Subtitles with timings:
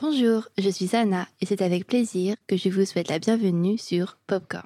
[0.00, 4.16] Bonjour, je suis Anna et c'est avec plaisir que je vous souhaite la bienvenue sur
[4.28, 4.62] Popcorn.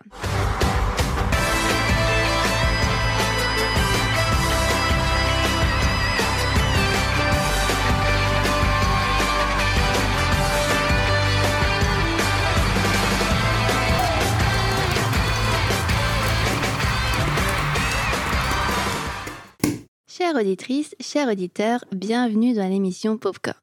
[20.07, 23.57] Chères auditrices, chers auditeurs, bienvenue dans l'émission Popcorn.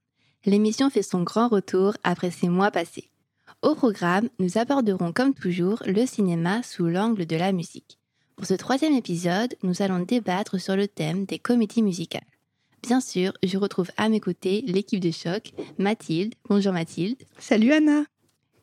[0.45, 3.09] L'émission fait son grand retour après ces mois passés.
[3.61, 7.97] Au programme, nous aborderons comme toujours le cinéma sous l'angle de la musique.
[8.37, 12.23] Pour ce troisième épisode, nous allons débattre sur le thème des comédies musicales.
[12.81, 16.35] Bien sûr, je retrouve à mes côtés l'équipe de choc, Mathilde.
[16.47, 17.21] Bonjour Mathilde.
[17.37, 18.05] Salut Anna.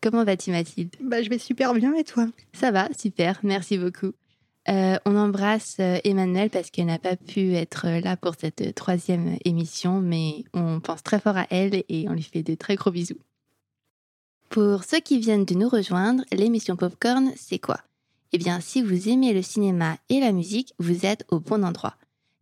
[0.00, 0.96] Comment vas-tu Mathilde?
[1.02, 2.26] Bah je vais super bien et toi?
[2.54, 4.12] Ça va, super, merci beaucoup.
[4.68, 8.74] Euh, on embrasse euh, Emmanuel parce qu'elle n'a pas pu être euh, là pour cette
[8.74, 12.74] troisième émission, mais on pense très fort à elle et on lui fait de très
[12.74, 13.18] gros bisous.
[14.48, 17.80] Pour ceux qui viennent de nous rejoindre, l'émission Popcorn, c'est quoi?
[18.32, 21.94] Eh bien, si vous aimez le cinéma et la musique, vous êtes au bon endroit.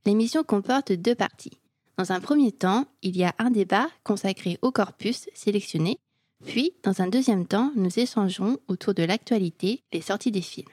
[0.07, 1.59] L'émission comporte deux parties.
[1.99, 5.99] Dans un premier temps, il y a un débat consacré au corpus sélectionné,
[6.45, 10.69] puis, dans un deuxième temps, nous échangerons autour de l'actualité, les sorties des films.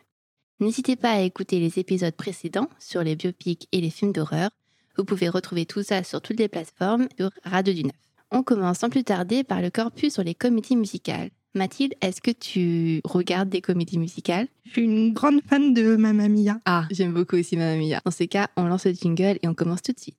[0.61, 4.51] N'hésitez pas à écouter les épisodes précédents sur les biopics et les films d'horreur.
[4.95, 7.95] Vous pouvez retrouver tout ça sur toutes les plateformes sur Radio du Neuf.
[8.29, 11.31] On commence sans plus tarder par le corpus sur les comédies musicales.
[11.55, 14.47] Mathilde, est-ce que tu regardes des comédies musicales?
[14.65, 16.59] Je suis une grande fan de Mamma Mia.
[16.65, 17.99] Ah, j'aime beaucoup aussi Mamma Mia.
[18.05, 20.17] Dans ces cas, on lance le jingle et on commence tout de suite.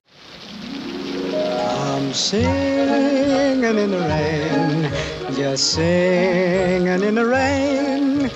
[1.33, 4.91] I'm singing in the rain,
[5.37, 8.29] just singing in the rain.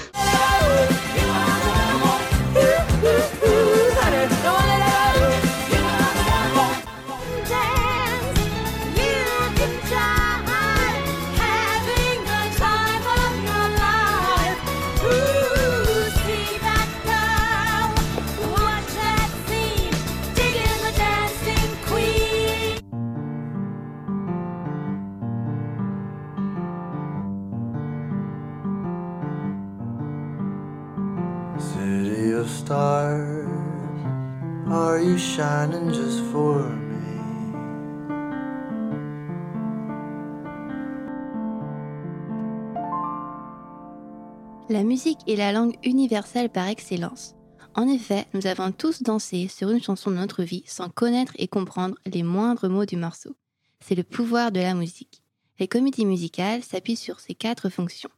[44.77, 47.35] La musique est la langue universelle par excellence.
[47.75, 51.49] En effet, nous avons tous dansé sur une chanson de notre vie sans connaître et
[51.49, 53.35] comprendre les moindres mots du morceau.
[53.81, 55.23] C'est le pouvoir de la musique.
[55.59, 58.11] Les comédies musicales s'appuient sur ces quatre fonctions.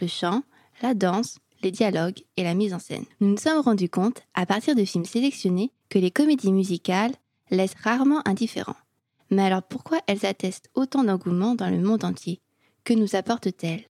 [0.00, 0.42] Le chant,
[0.80, 3.04] la danse, les dialogues et la mise en scène.
[3.20, 7.12] Nous nous sommes rendus compte, à partir de films sélectionnés, que les comédies musicales
[7.50, 8.80] laissent rarement indifférents.
[9.28, 12.40] Mais alors pourquoi elles attestent autant d'engouement dans le monde entier?
[12.84, 13.84] Que nous apportent-elles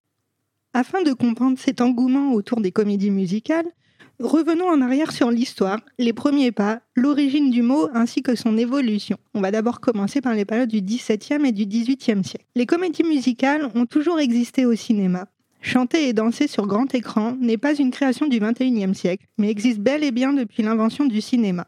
[0.79, 3.65] Afin de comprendre cet engouement autour des comédies musicales,
[4.19, 9.17] revenons en arrière sur l'histoire, les premiers pas, l'origine du mot ainsi que son évolution.
[9.33, 12.45] On va d'abord commencer par les périodes du XVIIe et du XVIIIe siècle.
[12.55, 15.25] Les comédies musicales ont toujours existé au cinéma.
[15.61, 19.79] Chanter et danser sur grand écran n'est pas une création du XXIe siècle, mais existe
[19.79, 21.65] bel et bien depuis l'invention du cinéma.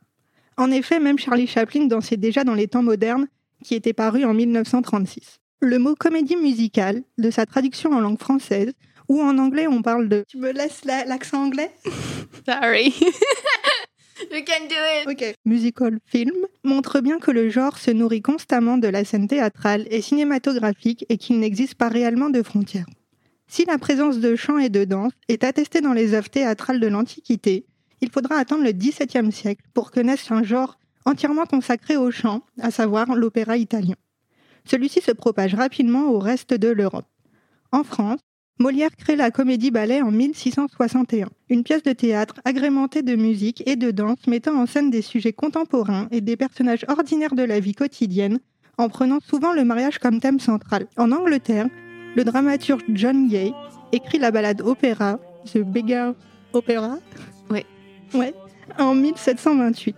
[0.56, 3.28] En effet, même Charlie Chaplin dansait déjà dans les temps modernes,
[3.64, 5.40] qui était paru en 1936.
[5.62, 8.72] Le mot comédie musicale, de sa traduction en langue française,
[9.10, 10.24] ou en anglais on parle de...
[10.28, 11.72] Tu me laisses l'accent anglais?
[12.48, 12.94] Sorry.
[14.32, 15.08] You can do it.
[15.08, 15.34] Ok.
[15.46, 20.02] Musical film montre bien que le genre se nourrit constamment de la scène théâtrale et
[20.02, 22.86] cinématographique et qu'il n'existe pas réellement de frontières.
[23.48, 26.88] Si la présence de chant et de danse est attestée dans les œuvres théâtrales de
[26.88, 27.66] l'Antiquité,
[28.02, 32.44] il faudra attendre le XVIIe siècle pour que naisse un genre entièrement consacré au chant,
[32.62, 33.96] à savoir l'opéra italien.
[34.66, 37.08] Celui-ci se propage rapidement au reste de l'Europe.
[37.72, 38.20] En France,
[38.62, 43.90] Molière crée la comédie-ballet en 1661, une pièce de théâtre agrémentée de musique et de
[43.90, 48.40] danse mettant en scène des sujets contemporains et des personnages ordinaires de la vie quotidienne,
[48.78, 50.88] en prenant souvent le mariage comme thème central.
[50.98, 51.70] En Angleterre,
[52.18, 53.54] le dramaturge John Gay
[53.94, 56.14] écrit la ballade opéra, The Beggar
[56.52, 56.98] Opera,
[57.50, 57.66] ouais.
[58.14, 58.34] Ouais,
[58.78, 59.96] en 1728.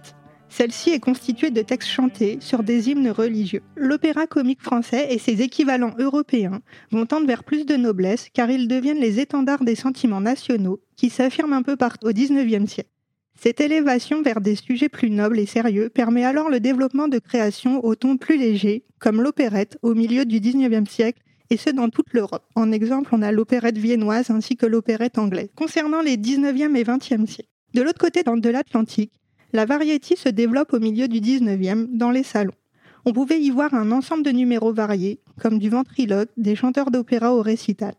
[0.51, 3.63] Celle-ci est constituée de textes chantés sur des hymnes religieux.
[3.77, 6.61] L'opéra comique français et ses équivalents européens
[6.91, 11.09] vont tendre vers plus de noblesse car ils deviennent les étendards des sentiments nationaux qui
[11.09, 12.89] s'affirment un peu partout au XIXe siècle.
[13.39, 17.83] Cette élévation vers des sujets plus nobles et sérieux permet alors le développement de créations
[17.85, 22.11] au ton plus léger, comme l'opérette au milieu du XIXe siècle et ce dans toute
[22.11, 22.45] l'Europe.
[22.55, 25.49] En exemple, on a l'opérette viennoise ainsi que l'opérette anglaise.
[25.55, 29.13] Concernant les 19e et 20e siècles, de l'autre côté de l'Atlantique,
[29.53, 32.53] la variété se développe au milieu du 19e dans les salons.
[33.05, 37.33] On pouvait y voir un ensemble de numéros variés, comme du ventriloque, des chanteurs d'opéra
[37.33, 37.95] au récital.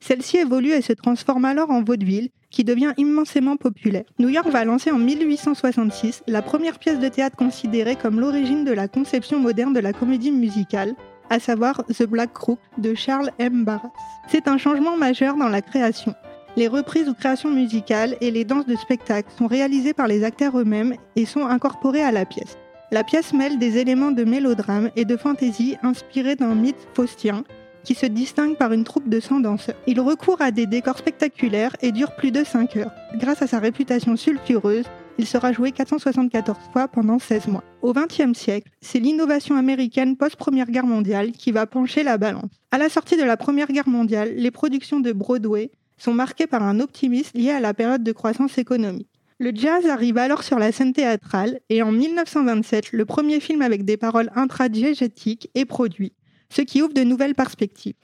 [0.00, 4.04] Celle-ci évolue et se transforme alors en vaudeville, qui devient immensément populaire.
[4.18, 8.72] New York va lancer en 1866 la première pièce de théâtre considérée comme l'origine de
[8.72, 10.94] la conception moderne de la comédie musicale,
[11.30, 13.64] à savoir The Black Crook de Charles M.
[13.64, 13.92] Barras.
[14.28, 16.14] C'est un changement majeur dans la création.
[16.54, 20.58] Les reprises ou créations musicales et les danses de spectacle sont réalisées par les acteurs
[20.58, 22.58] eux-mêmes et sont incorporées à la pièce.
[22.90, 27.44] La pièce mêle des éléments de mélodrame et de fantaisie inspirés d'un mythe faustien,
[27.84, 29.76] qui se distingue par une troupe de 100 danseurs.
[29.86, 32.92] Il recourt à des décors spectaculaires et dure plus de 5 heures.
[33.14, 34.84] Grâce à sa réputation sulfureuse,
[35.18, 37.64] il sera joué 474 fois pendant 16 mois.
[37.80, 42.50] Au XXe siècle, c'est l'innovation américaine post-Première Guerre mondiale qui va pencher la balance.
[42.70, 46.62] À la sortie de la Première Guerre mondiale, les productions de Broadway sont marquées par
[46.62, 49.08] un optimisme lié à la période de croissance économique.
[49.38, 53.84] Le jazz arrive alors sur la scène théâtrale et en 1927, le premier film avec
[53.84, 56.12] des paroles intradiégétiques est produit
[56.52, 57.94] ce qui ouvre de nouvelles perspectives.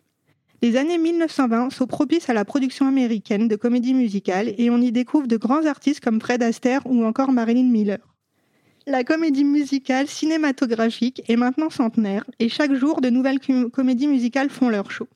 [0.62, 4.90] Les années 1920 sont propices à la production américaine de comédies musicales et on y
[4.90, 7.98] découvre de grands artistes comme Fred Astaire ou encore Marilyn Miller.
[8.86, 13.38] La comédie musicale cinématographique est maintenant centenaire et chaque jour de nouvelles
[13.70, 15.06] comédies musicales font leur show.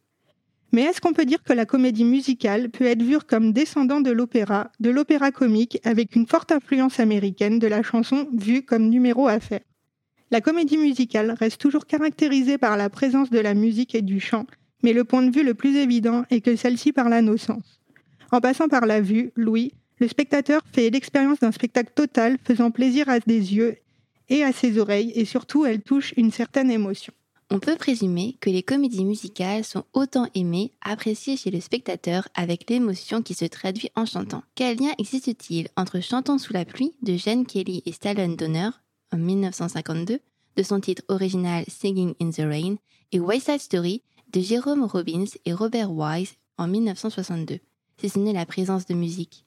[0.74, 4.10] Mais est-ce qu'on peut dire que la comédie musicale peut être vue comme descendant de
[4.10, 9.28] l'opéra, de l'opéra comique avec une forte influence américaine de la chanson vue comme numéro
[9.28, 9.60] à faire?
[10.30, 14.46] La comédie musicale reste toujours caractérisée par la présence de la musique et du chant,
[14.82, 17.80] mais le point de vue le plus évident est que celle-ci parle à nos sens.
[18.30, 23.10] En passant par la vue, Louis, le spectateur fait l'expérience d'un spectacle total faisant plaisir
[23.10, 23.76] à des yeux
[24.30, 27.12] et à ses oreilles, et surtout elle touche une certaine émotion.
[27.54, 32.70] On peut présumer que les comédies musicales sont autant aimées, appréciées chez le spectateur avec
[32.70, 34.42] l'émotion qui se traduit en chantant.
[34.54, 38.70] Quel lien existe-t-il entre Chantons sous la pluie de Jane Kelly et Stallone Donner
[39.12, 40.20] en 1952
[40.56, 42.76] de son titre original Singing in the Rain
[43.12, 44.02] et West Side Story
[44.32, 47.58] de Jerome Robbins et Robert Wise en 1962,
[47.98, 49.44] si ce n'est la présence de musique.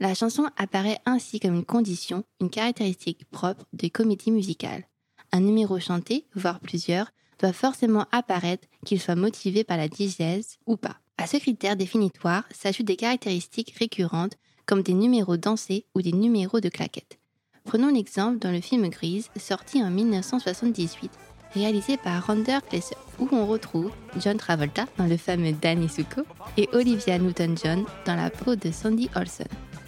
[0.00, 4.88] La chanson apparaît ainsi comme une condition, une caractéristique propre des comédies musicales.
[5.30, 10.76] Un numéro chanté, voire plusieurs, doit forcément apparaître qu'il soit motivé par la diégèse ou
[10.76, 10.96] pas.
[11.16, 14.36] À ce critère définitoire s'ajoutent des caractéristiques récurrentes
[14.66, 17.18] comme des numéros dansés ou des numéros de claquettes.
[17.64, 21.10] Prenons l'exemple dans le film Grise, sorti en 1978,
[21.54, 23.90] réalisé par Ronder Klesser, où on retrouve
[24.20, 26.22] John Travolta dans le fameux Danny Suko
[26.56, 29.44] et Olivia Newton-John dans la peau de Sandy Olson.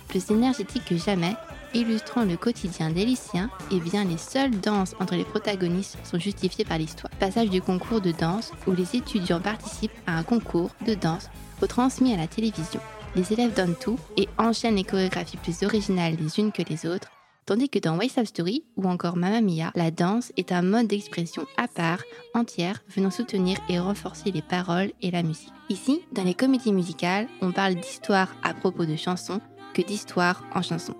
[0.08, 1.36] Plus énergétique que jamais,
[1.74, 6.18] illustrant le quotidien des lycéens, et eh bien les seules danses entre les protagonistes sont
[6.18, 7.10] justifiées par l'histoire.
[7.18, 11.30] Passage du concours de danse où les étudiants participent à un concours de danse
[11.60, 12.80] retransmis à la télévision.
[13.16, 17.10] Les élèves donnent tout et enchaînent les chorégraphies plus originales les unes que les autres,
[17.50, 20.86] Tandis que dans West Side Story ou encore Mamma Mia, la danse est un mode
[20.86, 21.98] d'expression à part,
[22.32, 25.52] entière, venant soutenir et renforcer les paroles et la musique.
[25.68, 29.40] Ici, dans les comédies musicales, on parle d'histoire à propos de chansons
[29.74, 30.94] que d'histoire en chansons.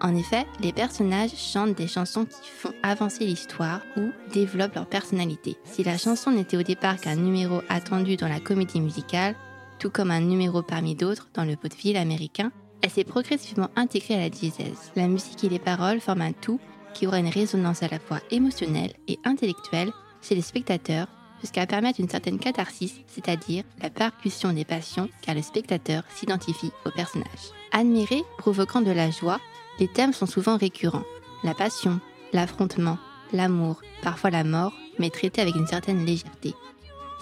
[0.00, 5.56] En effet, les personnages chantent des chansons qui font avancer l'histoire ou développent leur personnalité.
[5.64, 9.34] Si la chanson n'était au départ qu'un numéro attendu dans la comédie musicale,
[9.78, 12.52] tout comme un numéro parmi d'autres dans le vaudeville américain,
[12.82, 14.92] elle s'est progressivement intégrée à la diésèse.
[14.94, 16.60] La musique et les paroles forment un tout
[16.94, 19.92] qui aura une résonance à la fois émotionnelle et intellectuelle
[20.22, 21.08] chez les spectateurs
[21.40, 26.90] jusqu'à permettre une certaine catharsis, c'est-à-dire la percussion des passions car le spectateur s'identifie au
[26.90, 27.52] personnage.
[27.72, 29.38] Admiré, provoquant de la joie,
[29.78, 31.04] les thèmes sont souvent récurrents.
[31.44, 32.00] La passion,
[32.32, 32.98] l'affrontement,
[33.32, 36.54] l'amour, parfois la mort, mais traités avec une certaine légèreté.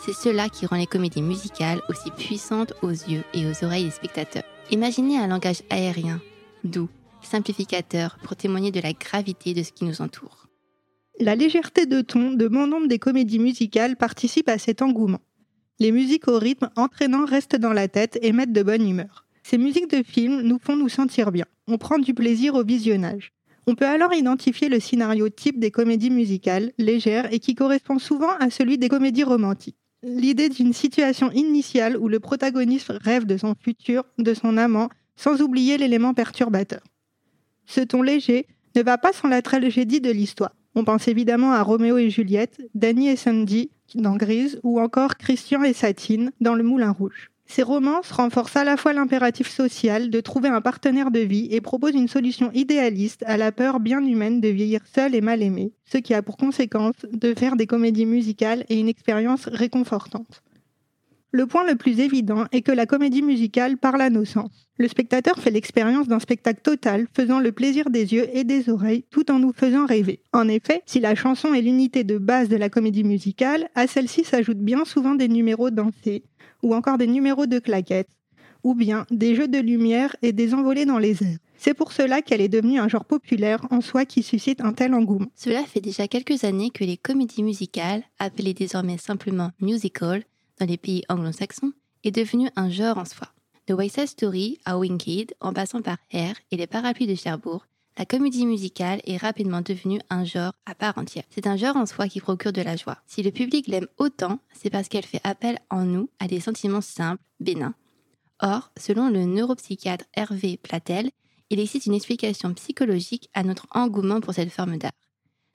[0.04, 3.90] C'est cela qui rend les comédies musicales aussi puissantes aux yeux et aux oreilles des
[3.90, 4.44] spectateurs.
[4.70, 6.20] Imaginez un langage aérien,
[6.64, 6.88] doux,
[7.22, 10.48] simplificateur pour témoigner de la gravité de ce qui nous entoure.
[11.18, 15.22] La légèreté de ton de bon nombre des comédies musicales participe à cet engouement.
[15.78, 19.26] Les musiques au rythme entraînant restent dans la tête et mettent de bonne humeur.
[19.42, 21.46] Ces musiques de film nous font nous sentir bien.
[21.68, 23.32] On prend du plaisir au visionnage.
[23.66, 28.36] On peut alors identifier le scénario type des comédies musicales, légères et qui correspond souvent
[28.38, 33.54] à celui des comédies romantiques l'idée d'une situation initiale où le protagoniste rêve de son
[33.54, 36.82] futur, de son amant, sans oublier l'élément perturbateur.
[37.66, 38.46] Ce ton léger
[38.76, 40.54] ne va pas sans la tragédie de l'histoire.
[40.74, 45.62] On pense évidemment à Roméo et Juliette, Danny et Sandy dans Grise ou encore Christian
[45.64, 47.30] et Satine dans Le Moulin Rouge.
[47.46, 51.60] Ces romances renforcent à la fois l'impératif social de trouver un partenaire de vie et
[51.60, 55.72] proposent une solution idéaliste à la peur bien humaine de vieillir seul et mal aimé,
[55.84, 60.42] ce qui a pour conséquence de faire des comédies musicales et une expérience réconfortante.
[61.32, 64.68] Le point le plus évident est que la comédie musicale parle à nos sens.
[64.78, 69.04] Le spectateur fait l'expérience d'un spectacle total, faisant le plaisir des yeux et des oreilles,
[69.10, 70.20] tout en nous faisant rêver.
[70.32, 74.24] En effet, si la chanson est l'unité de base de la comédie musicale, à celle-ci
[74.24, 76.24] s'ajoutent bien souvent des numéros dansés,
[76.66, 78.10] ou encore des numéros de claquettes,
[78.64, 81.38] ou bien des jeux de lumière et des envolées dans les airs.
[81.56, 84.92] C'est pour cela qu'elle est devenue un genre populaire en soi qui suscite un tel
[84.92, 85.30] engouement.
[85.36, 90.24] Cela fait déjà quelques années que les comédies musicales, appelées désormais simplement musical
[90.58, 93.28] dans les pays anglo-saxons, est devenu un genre en soi.
[93.68, 97.64] De West Side Story à Winked, en passant par Hair et les parapluies de Cherbourg,
[97.98, 101.24] la comédie musicale est rapidement devenue un genre à part entière.
[101.30, 102.98] C'est un genre en soi qui procure de la joie.
[103.06, 106.80] Si le public l'aime autant, c'est parce qu'elle fait appel en nous à des sentiments
[106.80, 107.74] simples, bénins.
[108.40, 111.10] Or, selon le neuropsychiatre Hervé Platel,
[111.48, 114.92] il existe une explication psychologique à notre engouement pour cette forme d'art.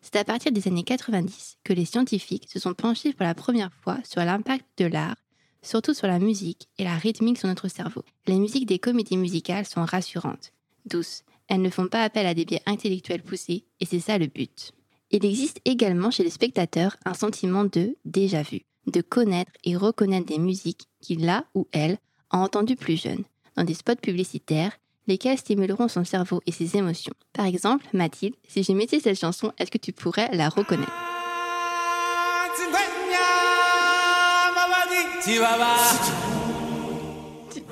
[0.01, 3.71] C'est à partir des années 90 que les scientifiques se sont penchés pour la première
[3.83, 5.15] fois sur l'impact de l'art
[5.63, 8.03] surtout sur la musique et la rythmique sur notre cerveau.
[8.27, 10.53] Les musiques des comédies musicales sont rassurantes,
[10.85, 14.27] douces, elles ne font pas appel à des biais intellectuels poussés, et c'est ça le
[14.27, 14.71] but.
[15.11, 20.27] Il existe également chez les spectateurs un sentiment de déjà vu, de connaître et reconnaître
[20.27, 21.97] des musiques qu'il a ou elle
[22.29, 23.25] a entendues plus jeune,
[23.57, 24.71] dans des spots publicitaires,
[25.07, 27.13] lesquels stimuleront son cerveau et ses émotions.
[27.33, 30.93] Par exemple, Mathilde, si je mettais cette chanson, est-ce que tu pourrais la reconnaître?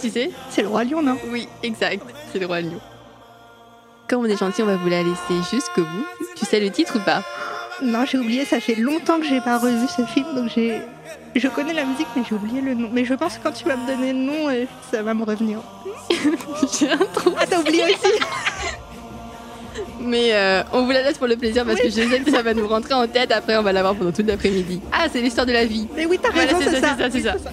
[0.01, 1.17] Tu, sais C'est le roi lion, non?
[1.29, 2.81] Oui, exact, c'est le roi lion.
[4.09, 6.05] Comme on est gentil, on va vous la laisser jusqu'au bout.
[6.35, 7.21] Tu sais le titre ou pas?
[7.83, 10.81] Non, j'ai oublié, ça fait longtemps que j'ai pas revu ce film, donc j'ai...
[11.35, 12.89] Je connais la musique, mais j'ai oublié le nom.
[12.91, 15.23] Mais je pense que quand tu vas me donner le nom, euh, ça va me
[15.23, 15.59] revenir.
[16.79, 17.33] j'ai un trou.
[17.37, 18.13] Ah, t'as oublié aussi
[20.01, 22.41] Mais euh, on vous la laisse pour le plaisir parce que je sais que ça
[22.41, 23.31] va nous rentrer en tête.
[23.31, 24.81] Après, on va l'avoir pendant toute l'après-midi.
[24.91, 25.87] Ah, c'est l'histoire de la vie.
[25.95, 26.95] Mais oui, t'as raison, c'est ça.
[26.97, 27.51] C'est ça, c'est ça.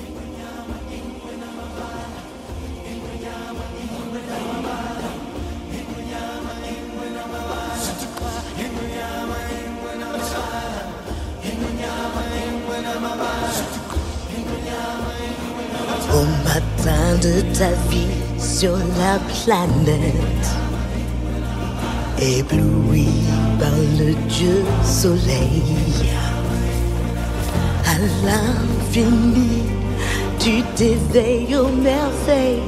[17.23, 20.49] De ta vie sur la planète
[22.19, 23.09] ébloui
[23.59, 25.63] par le Dieu soleil.
[27.87, 27.95] À
[28.27, 29.63] l'infini,
[30.39, 32.63] tu t'éveilles aux merveilles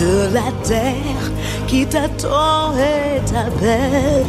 [0.00, 1.30] de la terre
[1.66, 4.24] qui t'attend et t'appelle.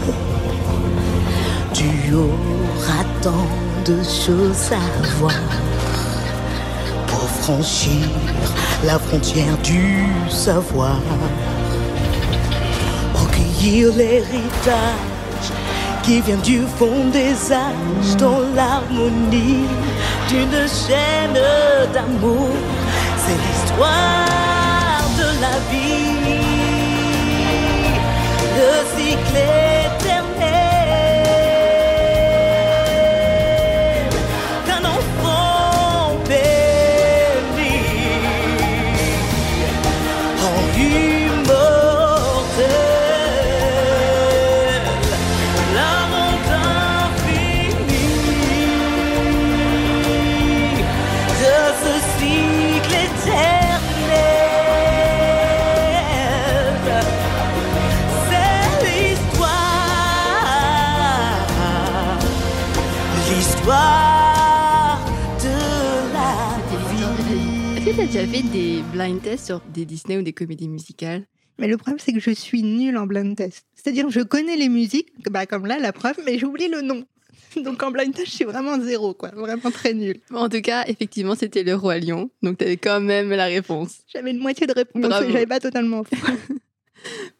[1.73, 3.47] Tu auras tant
[3.85, 5.33] de choses à voir
[7.45, 8.09] franchir
[8.83, 10.97] la frontière du savoir
[13.97, 15.47] l'héritage
[16.01, 19.67] qui vient du fond des âges dans l'harmonie
[20.27, 21.39] d'une chaîne
[21.93, 22.49] d'amour.
[23.23, 26.39] C'est l'histoire de la vie,
[28.57, 29.65] le cycle
[30.05, 30.34] déjà
[69.37, 71.25] sur des Disney ou des comédies musicales
[71.57, 73.65] mais le problème, c'est que je suis nulle en blind test.
[73.75, 77.05] C'est-à-dire, je connais les musiques, bah, comme là, la preuve, mais j'oublie le nom.
[77.63, 79.29] Donc en blind test, je suis vraiment zéro, quoi.
[79.29, 80.19] Vraiment très nul.
[80.33, 82.29] En tout cas, effectivement, c'était le Roi Lion.
[82.43, 83.99] Donc tu avais quand même la réponse.
[84.13, 86.03] J'avais une moitié de réponse, j'avais pas totalement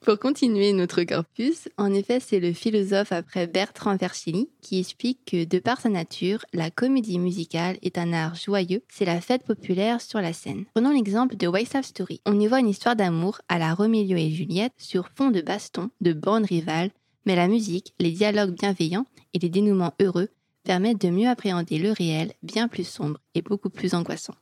[0.02, 5.46] Pour continuer notre corpus, en effet, c'est le philosophe après Bertrand Vercilly qui explique que
[5.46, 10.02] de par sa nature, la comédie musicale est un art joyeux, c'est la fête populaire
[10.02, 10.66] sur la scène.
[10.74, 12.22] Prenons l'exemple de West Story.
[12.26, 15.90] On y voit une histoire d'amour à la Roméo et Juliette sur fond de baston,
[16.02, 16.92] de bandes rivales,
[17.26, 20.30] mais la musique, les dialogues bienveillants et les dénouements heureux
[20.64, 24.36] permettent de mieux appréhender le réel, bien plus sombre et beaucoup plus angoissant.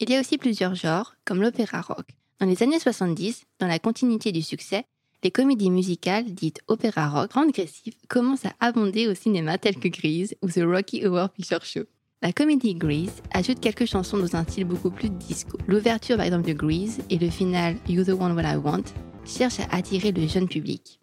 [0.00, 2.17] Il y a aussi plusieurs genres, comme l'opéra rock.
[2.40, 4.84] Dans les années 70, dans la continuité du succès,
[5.24, 10.36] les comédies musicales dites opéra rock transgressives commencent à abonder au cinéma tel que Grease
[10.42, 11.82] ou The Rocky Horror Picture Show.
[12.22, 15.58] La comédie Grease ajoute quelques chansons dans un style beaucoup plus disco.
[15.66, 18.84] L'ouverture par exemple de Grease et le final You the One What I Want
[19.24, 21.00] cherchent à attirer le jeune public.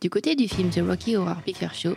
[0.00, 1.94] Du côté du film The Rocky Horror Picture Show,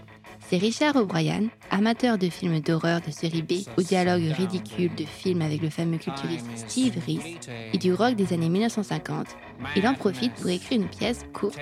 [0.53, 5.41] c'est Richard O'Brien, amateur de films d'horreur de série B, au dialogue ridicule de films
[5.41, 9.35] avec le fameux culturiste Steve Reese et du rock des années 1950.
[9.75, 11.57] Il en profite pour écrire une pièce courte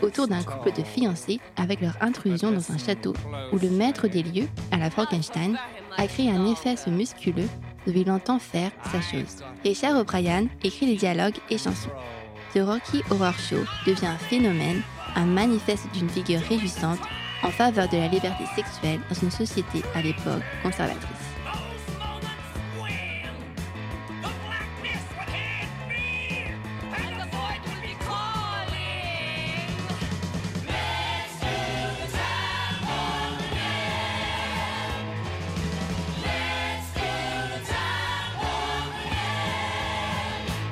[0.00, 3.14] autour d'un couple de fiancés avec leur intrusion dans un château
[3.52, 5.58] où le maître des lieux, à la Frankenstein,
[5.96, 7.48] a créé un effet musculeux
[7.84, 9.42] dont il entend faire sa chose.
[9.64, 11.90] Richard O'Brien écrit les dialogues et chansons.
[12.54, 14.82] The Rocky Horror Show devient un phénomène,
[15.16, 17.00] un manifeste d'une vigueur réjouissante
[17.42, 21.10] en faveur de la liberté sexuelle dans une société à l'époque conservatrice.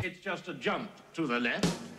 [0.03, 1.94] It's just a jump to the left.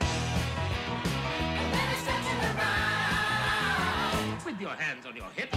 [4.75, 5.55] Hands on your hips.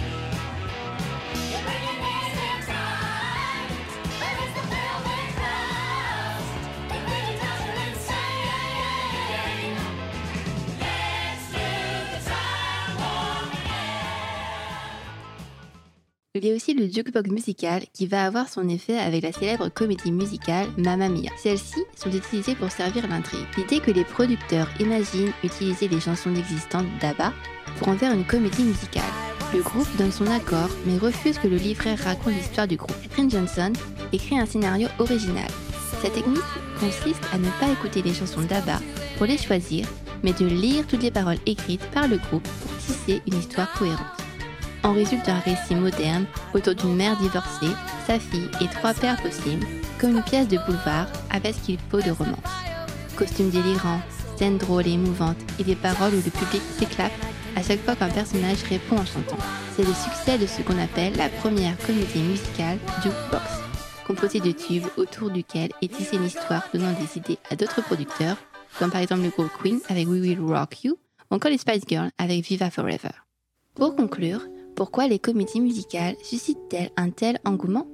[16.35, 19.67] Il y a aussi le jukebox musical qui va avoir son effet avec la célèbre
[19.67, 21.31] comédie musicale Mamma Mia.
[21.37, 23.45] Celles-ci sont utilisées pour servir l'intrigue.
[23.57, 27.33] L'idée que les producteurs imaginent utiliser les chansons existantes d'ABBA
[27.77, 29.03] pour en faire une comédie musicale.
[29.53, 32.95] Le groupe donne son accord mais refuse que le livret raconte l'histoire du groupe.
[33.01, 33.73] Catherine Johnson
[34.11, 35.47] écrit un scénario original.
[36.01, 36.39] Sa technique
[36.79, 38.79] consiste à ne pas écouter les chansons d'ABBA
[39.17, 39.87] pour les choisir,
[40.23, 44.05] mais de lire toutes les paroles écrites par le groupe pour tisser une histoire cohérente.
[44.83, 47.75] En résulte un récit moderne autour d'une mère divorcée,
[48.07, 49.65] sa fille et trois pères possibles,
[49.99, 52.37] comme une pièce de boulevard avec ce qu'il faut de romance.
[53.17, 54.01] Costumes délirants,
[54.37, 57.11] scènes drôles et émouvantes et des paroles où le public s'éclate
[57.55, 59.37] à chaque fois qu'un personnage répond en chantant.
[59.75, 63.43] C'est le succès de ce qu'on appelle la première comédie musicale jukebox,
[64.05, 68.37] composée de tubes autour duquel est tissée une histoire donnant des idées à d'autres producteurs,
[68.77, 70.97] comme par exemple le groupe Queen avec We Will Rock You,
[71.31, 73.11] ou encore les Spice Girls avec Viva Forever.
[73.75, 74.41] Pour conclure,
[74.75, 77.87] pourquoi les comédies musicales suscitent-elles un tel engouement?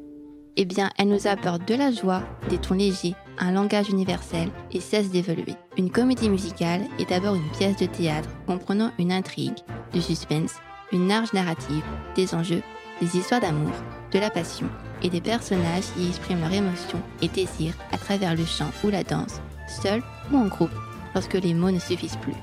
[0.58, 4.80] Eh bien, elles nous apportent de la joie, des tons légers, un langage universel et
[4.80, 5.56] cessent d'évoluer.
[5.78, 9.58] Une comédie musicale est d'abord une pièce de théâtre comprenant une intrigue,
[9.92, 10.54] du suspense,
[10.94, 11.84] une large narrative,
[12.16, 12.62] des enjeux,
[13.02, 13.74] des histoires d'amour,
[14.14, 14.70] de la passion
[15.04, 19.04] et des personnages qui expriment leurs émotions et désirs à travers le chant ou la
[19.04, 20.02] danse, seul
[20.32, 20.72] ou en groupe,
[21.14, 22.36] lorsque les mots ne suffisent plus.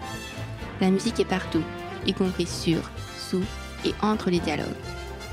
[0.83, 1.63] La musique est partout,
[2.07, 2.81] y compris sur,
[3.17, 3.45] sous
[3.87, 4.67] et entre les dialogues.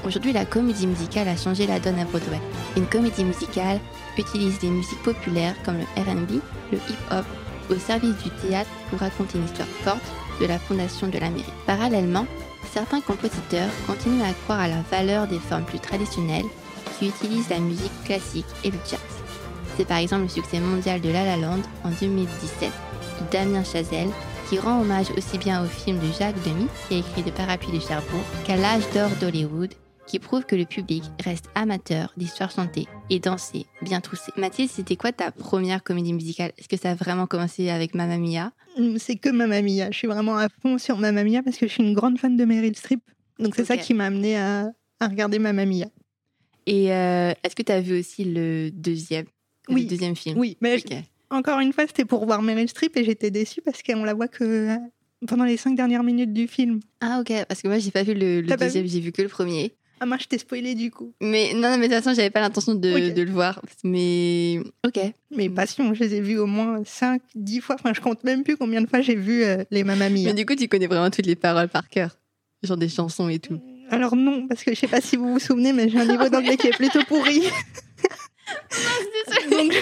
[0.06, 2.40] Aujourd'hui, la comédie musicale a changé la donne à Broadway.
[2.78, 3.80] Une comédie musicale
[4.18, 7.26] utilise des musiques populaires comme le RB, le hip-hop,
[7.70, 10.02] au service du théâtre pour raconter une histoire forte
[10.40, 11.54] de la fondation de l'Amérique.
[11.66, 12.26] Parallèlement,
[12.72, 16.48] certains compositeurs continuent à croire à la valeur des formes plus traditionnelles
[16.98, 19.00] qui utilisent la musique classique et le jazz.
[19.76, 24.10] C'est par exemple le succès mondial de La La Land en 2017 de Damien Chazelle
[24.50, 27.78] qui rend hommage aussi bien au film de Jacques Demy, qui a écrit De Parapluie
[27.78, 29.76] de Cherbourg, qu'à l'âge d'or d'Hollywood,
[30.10, 34.32] qui prouve que le public reste amateur d'histoires chantées et dansées, bien troussées.
[34.38, 36.52] Mathilde, c'était quoi ta première comédie musicale?
[36.58, 38.52] Est-ce que ça a vraiment commencé avec Mamma Mia?
[38.78, 39.92] Mm, C'est que Mamma Mia.
[39.92, 42.36] Je suis vraiment à fond sur Mamma Mia parce que je suis une grande fan
[42.36, 43.02] de Meryl Streep.
[43.38, 45.86] Donc c'est ça qui m'a amené à, à regarder Mamma Mia.
[46.66, 49.28] Et euh, est-ce que tu as vu aussi le deuxième
[49.70, 49.84] Oui.
[49.84, 50.40] Le deuxième film?
[50.40, 50.82] Oui, mais
[51.30, 54.28] encore une fois, c'était pour voir Meryl Streep et j'étais déçue parce qu'on la voit
[54.28, 54.78] que euh,
[55.28, 56.80] pendant les cinq dernières minutes du film.
[57.02, 59.76] Ah ok, parce que moi j'ai pas vu le, deuxième, j'ai vu que le premier.
[60.00, 61.14] Ah, moi, je t'ai spoilé du coup.
[61.22, 63.62] Mais non, non, mais de toute façon, j'avais pas l'intention de, de le voir.
[63.84, 65.00] Mais ok.
[65.32, 67.76] Mes passions, je les ai vues au moins 5, 10 fois.
[67.76, 70.24] Enfin, je compte même plus combien de fois j'ai vu euh, les Mamma Mia.
[70.26, 72.18] Mais du coup, tu connais vraiment toutes les paroles par cœur.
[72.64, 73.60] Genre des chansons et tout.
[73.92, 76.30] Alors non, parce que je sais pas si vous vous souvenez, mais j'ai un niveau
[76.30, 77.42] d'anglais qui est plutôt pourri.
[79.52, 79.74] Donc,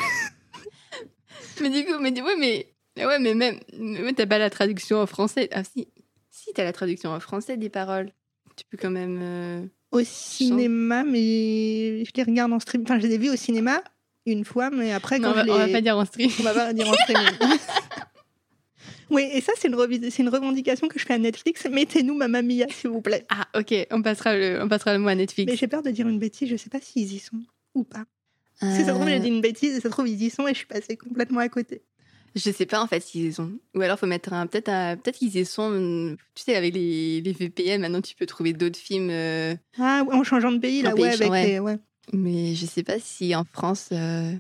[1.61, 2.67] Mais du coup, mais du- ouais, mais
[3.05, 5.49] ouais, mais même, ouais, t'as pas la traduction en français.
[5.51, 5.87] Ah si,
[6.29, 8.11] si t'as la traduction en français des paroles.
[8.55, 9.19] Tu peux quand même.
[9.21, 12.83] euh, au cinéma, mais je les regarde en stream.
[12.83, 13.81] Enfin, je les ai vus au cinéma
[14.25, 15.51] une fois, mais après, Non, quand on, va, je les...
[15.51, 16.29] on va pas dire en stream.
[16.39, 17.29] On va pas dire en streaming.
[19.09, 19.75] oui, et ça, c'est une,
[20.29, 21.65] revendication que je fais à Netflix.
[21.65, 23.25] Mettez-nous Mamma Mia, s'il vous plaît.
[23.29, 25.49] Ah ok, on passera le, on passera le mot à Netflix.
[25.49, 27.37] Mais j'ai peur de dire une bêtise, je sais pas s'ils y sont
[27.73, 28.05] ou pas.
[28.59, 30.29] Si ça se trouve, j'ai Euh, dit une bêtise, et ça se trouve, ils y
[30.31, 31.83] sont, et je suis passée complètement à côté.
[32.37, 33.51] Je sais pas en fait s'ils y sont.
[33.75, 35.63] Ou alors faut mettre un peut-être un- peut-être qu'ils y sont.
[35.63, 39.09] hum, Tu sais avec les, les VPN maintenant tu peux trouver d'autres films.
[39.09, 41.47] euh, Ah, en changeant de pays, là, ouais, avec ouais.
[41.47, 41.59] les...
[41.59, 41.77] Ouais.
[42.13, 43.89] mais je sais pas si en France.
[43.91, 44.31] euh,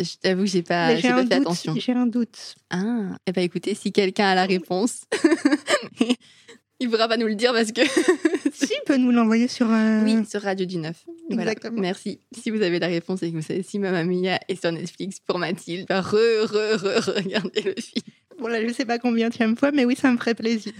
[0.00, 1.74] Je t'avoue que j'ai pas, j'ai pas fait doute, attention.
[1.76, 2.54] J'ai un doute.
[2.70, 5.02] Ah, eh ben écoutez, si quelqu'un a la réponse,
[6.82, 7.82] Il pourra pas nous le dire parce que.
[8.60, 9.70] Si, il peut nous l'envoyer sur.
[9.70, 11.04] euh, Oui, sur Radio du 9.
[11.30, 11.52] Voilà.
[11.52, 11.80] Exactement.
[11.80, 12.20] Merci.
[12.36, 15.18] Si vous avez la réponse et que vous savez si Mamma Mia est sur Netflix
[15.20, 18.04] pour Mathilde, bah, re, re, re, re, regardez le film.
[18.38, 20.72] Bon, là, je sais pas combien fois, mais oui, ça me ferait plaisir.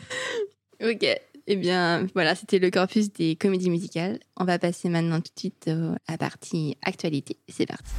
[0.83, 1.07] Ok.
[1.47, 4.21] Eh bien, voilà, c'était le corpus des comédies musicales.
[4.37, 7.39] On va passer maintenant tout de suite euh, à la partie actualité.
[7.49, 7.91] C'est parti.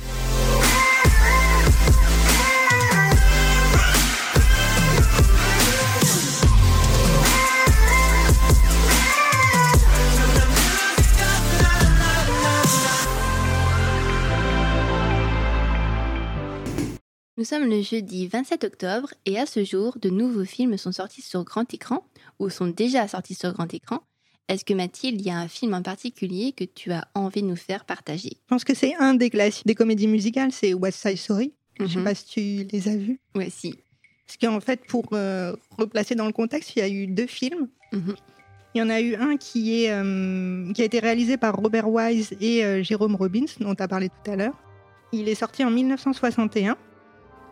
[17.41, 21.23] Nous sommes le jeudi 27 octobre et à ce jour, de nouveaux films sont sortis
[21.23, 22.05] sur grand écran
[22.37, 24.03] ou sont déjà sortis sur grand écran.
[24.47, 27.47] Est-ce que Mathilde, il y a un film en particulier que tu as envie de
[27.47, 28.29] nous faire partager?
[28.35, 31.51] Je pense que c'est un des classiques des comédies musicales, c'est West Side Story.
[31.79, 32.03] Je sais Mhm.
[32.03, 33.19] pas si tu les as vus.
[33.33, 33.73] Ouais, si.
[34.27, 37.69] Parce qu'en fait, pour euh, replacer dans le contexte, il y a eu deux films.
[37.91, 38.13] Mhm.
[38.75, 41.89] Il y en a eu un qui, est, euh, qui a été réalisé par Robert
[41.89, 44.53] Wise et euh, Jérôme Robbins, dont tu as parlé tout à l'heure.
[45.11, 46.77] Il est sorti en 1961.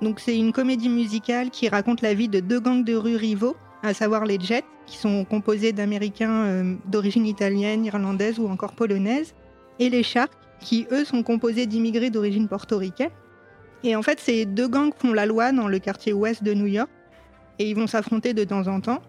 [0.02, 3.56] Donc c'est une comédie musicale qui raconte la vie de deux gangs de rue rivaux,
[3.84, 9.34] à savoir les Jets, qui sont composés d'Américains euh, d'origine italienne, irlandaise ou encore polonaise,
[9.80, 13.12] et les Sharks, qui eux sont composés d'immigrés d'origine portoricaine.
[13.84, 16.66] Et en fait, ces deux gangs font la loi dans le quartier ouest de New
[16.66, 16.90] York,
[17.60, 19.02] et ils vont s'affronter de temps en temps.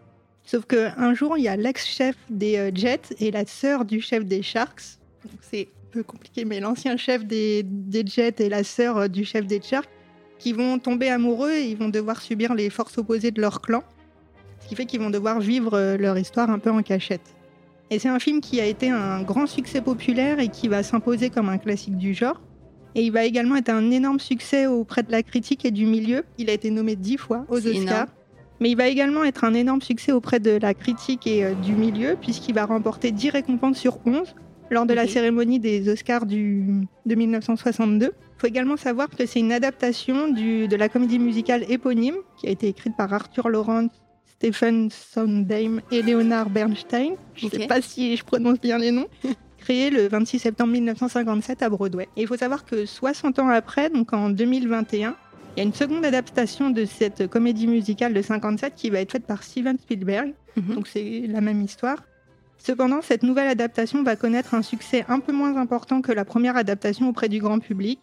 [0.44, 4.24] Sauf qu'un jour, il y a l'ex-chef des euh, Jets et la sœur du chef
[4.24, 4.98] des Sharks.
[5.40, 9.24] C'est un peu compliqué, mais l'ancien chef des, des Jets et la sœur euh, du
[9.24, 9.88] chef des Sharks
[10.40, 13.85] qui vont tomber amoureux et ils vont devoir subir les forces opposées de leur clan.
[14.61, 17.35] Ce qui fait qu'ils vont devoir vivre euh, leur histoire un peu en cachette.
[17.90, 21.29] Et c'est un film qui a été un grand succès populaire et qui va s'imposer
[21.31, 22.40] comme un classique du genre.
[22.94, 26.24] Et il va également être un énorme succès auprès de la critique et du milieu.
[26.38, 27.74] Il a été nommé dix fois aux Oscars.
[27.74, 28.07] énorme.
[28.61, 31.72] Mais il va également être un énorme succès auprès de la critique et euh, du
[31.72, 34.35] milieu, puisqu'il va remporter 10 récompenses sur 11
[34.70, 38.12] lors de la cérémonie des Oscars du, de 1962.
[38.40, 42.46] Il faut également savoir que c'est une adaptation du- de la comédie musicale éponyme, qui
[42.46, 43.90] a été écrite par Arthur Lawrence,
[44.24, 47.16] Stephen Sondheim et Leonard Bernstein.
[47.35, 49.09] Je ne sais pas si je prononce bien les noms.
[49.59, 52.09] Créé le 26 septembre 1957 à Broadway.
[52.16, 55.14] Et il faut savoir que 60 ans après, donc en 2021,
[55.55, 59.12] il y a une seconde adaptation de cette comédie musicale de 57 qui va être
[59.12, 60.33] faite par Steven Spielberg.
[60.57, 60.76] Mhm.
[60.76, 61.98] Donc c'est la même histoire.
[62.57, 66.57] Cependant, cette nouvelle adaptation va connaître un succès un peu moins important que la première
[66.57, 67.98] adaptation auprès du grand public,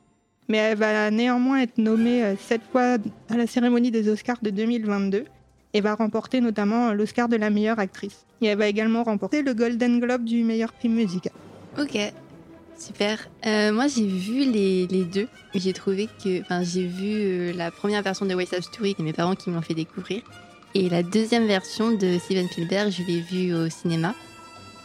[0.48, 2.98] mais elle va néanmoins être nommée euh, sept fois
[3.30, 5.26] à la cérémonie des Oscars de 2022
[5.74, 8.26] et va remporter notamment l'Oscar de la meilleure actrice.
[8.42, 11.34] Et elle va également remporter le Golden Globe du meilleur film musical.
[11.80, 11.98] Ok,
[12.78, 13.28] super.
[13.46, 15.28] Euh, moi, j'ai vu les, les deux.
[15.54, 16.42] J'ai trouvé que.
[16.42, 19.50] Enfin, j'ai vu euh, la première version de West Side Story, c'est mes parents qui
[19.50, 20.22] me l'ont fait découvrir.
[20.74, 24.14] Et la deuxième version de Steven Spielberg, je l'ai vue au cinéma.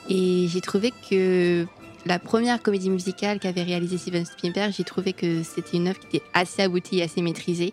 [0.09, 1.67] Et j'ai trouvé que
[2.05, 6.17] la première comédie musicale qu'avait réalisée Steven Spielberg, j'ai trouvé que c'était une œuvre qui
[6.17, 7.73] était assez aboutie et assez maîtrisée.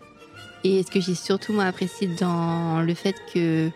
[0.63, 3.69] Et ce que j'ai surtout moi apprécié dans le fait que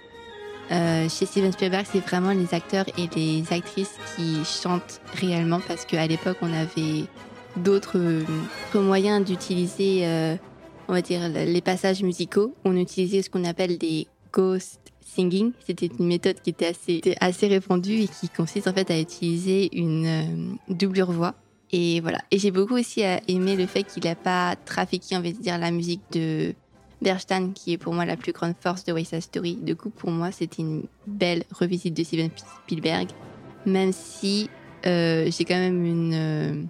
[0.71, 5.85] euh, chez Steven Spielberg, c'est vraiment les acteurs et les actrices qui chantent réellement parce
[5.85, 7.05] qu'à l'époque, on avait
[7.57, 8.23] d'autres euh,
[8.75, 10.35] moyens d'utiliser, euh,
[10.87, 12.53] on va dire, les passages musicaux.
[12.63, 14.82] On utilisait ce qu'on appelle des ghost
[15.65, 19.75] C'était une méthode qui était assez, assez répandue et qui consiste en fait à utiliser
[19.77, 21.35] une euh, doublure voix.
[21.71, 22.19] Et voilà.
[22.31, 25.57] Et j'ai beaucoup aussi euh, aimé le fait qu'il n'a pas trafiqué, on va dire,
[25.57, 26.53] la musique de
[27.01, 29.55] Bernstein, qui est pour moi la plus grande force de West Side Story.
[29.55, 32.29] Du coup, pour moi, c'était une belle revisite de Steven
[32.65, 33.09] Spielberg,
[33.65, 34.49] même si
[34.85, 36.63] euh, j'ai quand même une euh,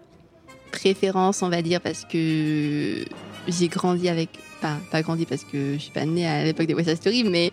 [0.71, 3.05] préférence, on va dire, parce que
[3.47, 4.29] j'ai grandi avec.
[4.57, 7.23] Enfin, pas grandi parce que je suis pas née à l'époque des West Side Story,
[7.25, 7.51] mais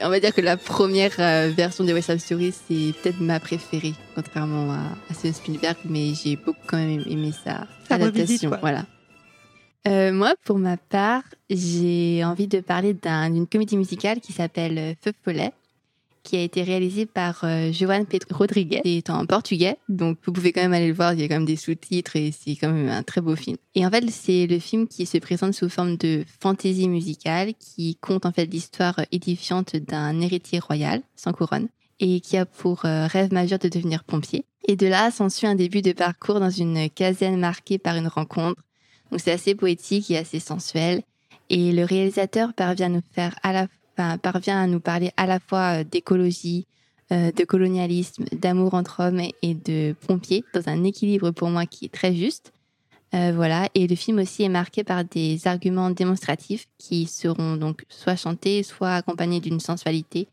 [0.00, 3.38] on va dire que la première euh, version des West Side Story, c'est peut-être ma
[3.40, 4.78] préférée, contrairement à,
[5.10, 8.22] à Steven Spielberg, mais j'ai beaucoup quand même aimé sa, Sa adaptation.
[8.50, 8.50] revisite.
[8.60, 8.86] Voilà.
[9.88, 14.94] Euh, moi, pour ma part, j'ai envie de parler d'un- d'une comédie musicale qui s'appelle
[15.02, 15.52] Feu Follet,
[16.22, 18.80] qui a été réalisée par euh, Joan Pedro Rodriguez.
[18.84, 21.12] C'est en portugais, donc vous pouvez quand même aller le voir.
[21.12, 23.56] Il y a quand même des sous-titres et c'est quand même un très beau film.
[23.74, 27.96] Et en fait, c'est le film qui se présente sous forme de fantaisie musicale, qui
[27.96, 31.68] compte en fait l'histoire édifiante d'un héritier royal sans couronne
[32.00, 34.44] et qui a pour euh, rêve majeur de devenir pompier.
[34.66, 38.62] Et de là s'ensuit un début de parcours dans une caserne marquée par une rencontre.
[39.10, 41.02] Donc c'est assez poétique et assez sensuel.
[41.48, 45.26] Et le réalisateur parvient à nous faire à la enfin, parvient à nous parler à
[45.26, 46.66] la fois euh, d'écologie,
[47.12, 51.86] euh, de colonialisme, d'amour entre hommes et- de pompiers dans un équilibre pour moi qui
[51.86, 52.52] est très juste.
[53.14, 53.68] Euh, voilà.
[53.74, 58.62] Et le film aussi est marqué par des arguments démonstratifs qui seront donc soit chantés,
[58.62, 60.28] soit accompagnés d'une sensualité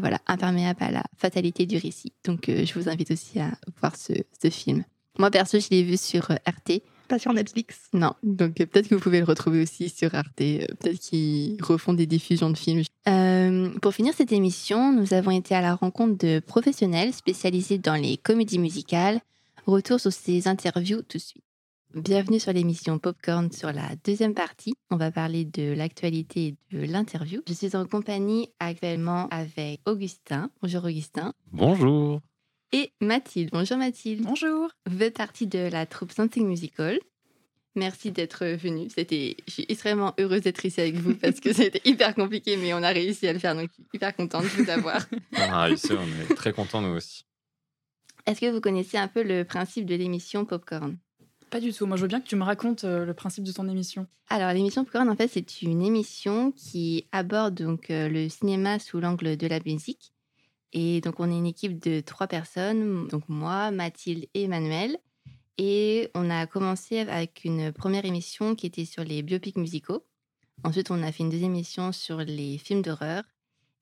[0.00, 2.12] voilà, imperméable à la fatalité du récit.
[2.24, 4.12] Donc, je vous invite aussi à voir ce,
[4.42, 4.82] ce film.
[5.20, 6.82] Moi, perso, je l'ai vu sur RT.
[7.08, 7.88] Pas sur Netflix.
[7.94, 10.40] Non, donc euh, peut-être que vous pouvez le retrouver aussi sur Arte.
[10.42, 12.82] euh, peut-être qu'ils refont des diffusions de films.
[13.08, 17.94] Euh, pour finir cette émission, nous avons été à la rencontre de professionnels spécialisés dans
[17.94, 19.20] les comédies musicales.
[19.66, 21.42] Retour sur ces interviews tout de suite.
[21.94, 24.74] Bienvenue sur l'émission Popcorn sur la deuxième partie.
[24.90, 27.40] On va parler de l'actualité et de l'interview.
[27.48, 30.50] Je suis en compagnie actuellement avec Augustin.
[30.60, 31.32] Bonjour Augustin.
[31.52, 32.20] Bonjour.
[32.72, 33.48] Et Mathilde.
[33.50, 34.22] Bonjour Mathilde.
[34.22, 34.68] Bonjour.
[34.84, 36.98] Vous faites partie de la troupe Something Musical.
[37.74, 38.90] Merci d'être venu.
[38.90, 42.74] C'était, je suis extrêmement heureuse d'être ici avec vous parce que c'était hyper compliqué, mais
[42.74, 43.54] on a réussi à le faire.
[43.54, 45.00] Donc, je suis hyper contente de vous avoir.
[45.32, 47.24] On a réussi, on est très contents nous aussi.
[48.26, 50.98] Est-ce que vous connaissez un peu le principe de l'émission Popcorn?
[51.48, 51.86] Pas du tout.
[51.86, 54.06] Moi, je veux bien que tu me racontes euh, le principe de ton émission.
[54.28, 59.00] Alors, l'émission Popcorn, en fait, c'est une émission qui aborde donc euh, le cinéma sous
[59.00, 60.12] l'angle de la musique.
[60.72, 64.98] Et donc, on est une équipe de trois personnes, donc moi, Mathilde et Emmanuel.
[65.56, 70.04] Et on a commencé avec une première émission qui était sur les biopics musicaux.
[70.64, 73.24] Ensuite, on a fait une deuxième émission sur les films d'horreur.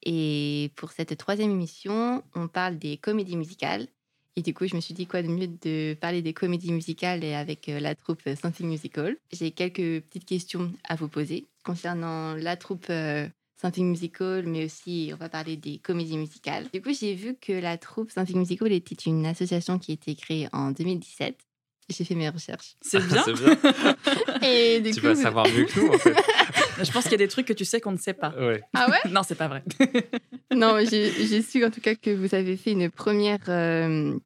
[0.03, 3.89] Et pour cette troisième émission, on parle des comédies musicales.
[4.37, 7.25] Et du coup, je me suis dit quoi de mieux de parler des comédies musicales
[7.25, 9.17] avec euh, la troupe euh, Something Musical?
[9.33, 13.27] J'ai quelques petites questions à vous poser concernant la troupe euh,
[13.61, 16.67] Something Musical, mais aussi on va parler des comédies musicales.
[16.73, 20.15] Du coup, j'ai vu que la troupe Something Musical était une association qui a été
[20.15, 21.37] créée en 2017.
[21.89, 22.77] J'ai fait mes recherches.
[22.83, 23.23] C'est bien.
[23.25, 23.57] C'est bien.
[24.43, 26.15] Et du tu coup, vas savoir mieux que nous en fait.
[26.85, 28.35] je pense qu'il y a des trucs que tu sais qu'on ne sait pas.
[28.37, 28.63] Ouais.
[28.75, 29.11] Ah ouais?
[29.11, 29.63] Non, c'est pas vrai.
[30.53, 34.19] Non, j'ai j'ai su en tout cas que vous avez fait une première, euh,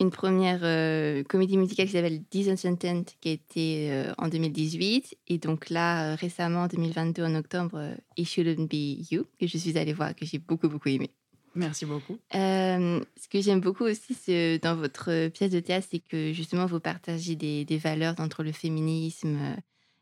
[0.00, 5.16] une première euh, comédie musicale qui s'appelle Disenchanted, qui a été euh, en 2018.
[5.28, 9.58] Et donc là, euh, récemment, en 2022, en octobre, It Shouldn't Be You, que je
[9.58, 11.10] suis allée voir, que j'ai beaucoup, beaucoup aimé.
[11.54, 12.18] Merci beaucoup.
[12.32, 17.34] Ce que j'aime beaucoup aussi dans votre pièce de théâtre, c'est que justement, vous partagez
[17.34, 19.38] des, des valeurs entre le féminisme,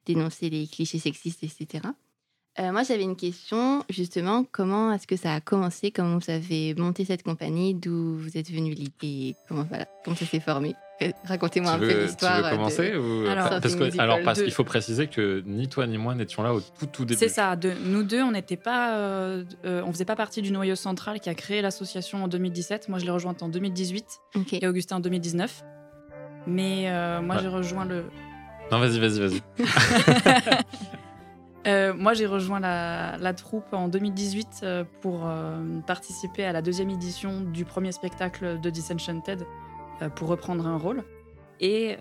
[0.05, 1.85] dénoncer les clichés sexistes, etc.
[2.61, 5.90] Euh, moi, j'avais une question, justement, comment est-ce que ça a commencé?
[5.90, 7.75] Comment vous avez monté cette compagnie?
[7.75, 9.35] D'où vous êtes venu l'idée?
[9.49, 10.75] Comment, voilà, comment ça s'est formé?
[11.03, 12.45] Euh, Racontez-moi un peu veux, tu l'histoire.
[12.45, 13.27] veux commencer de- ou...
[13.29, 16.55] Alors, parce que, alors parce qu'il faut préciser que ni toi ni moi n'étions là
[16.55, 17.19] au tout tout début.
[17.19, 17.57] C'est ça.
[17.57, 21.19] De, nous deux, on n'était pas, euh, euh, on faisait pas partie du noyau central
[21.19, 22.88] qui a créé l'association en 2017.
[22.88, 24.05] Moi, je l'ai rejointe en 2018
[24.37, 24.53] Ok.
[24.53, 25.64] et Augustin en 2019.
[26.47, 27.43] Mais euh, moi, Ouais.
[27.43, 28.05] j'ai rejoint le.
[28.71, 29.43] Non vas-y vas-y vas-y.
[31.66, 36.61] Euh, moi, j'ai rejoint la, la troupe en 2018 euh, pour euh, participer à la
[36.61, 39.46] deuxième édition du premier spectacle de Disenchanted
[40.03, 41.05] euh, pour reprendre un rôle.
[41.61, 41.96] Et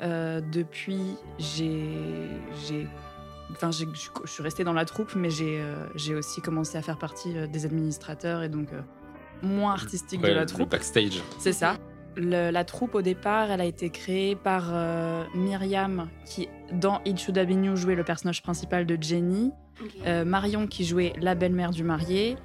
[0.51, 2.27] depuis, j'ai,
[3.51, 3.85] enfin, je
[4.25, 5.63] suis- restée dans la troupe, mais j'ai,
[6.15, 8.69] aussi commencé à faire partie des administrateurs et donc
[9.43, 10.69] moins artistique Ouais, de la le troupe.
[10.71, 11.21] backstage.
[11.37, 11.77] C'est ça.
[12.15, 17.19] Le- la troupe, au départ, elle a été créée par euh, Myriam, qui, dans It
[17.19, 19.51] Should Have Been You, jouait le personnage principal de Jenny.
[20.05, 22.37] Euh, Marion, qui jouait la belle-mère du marié.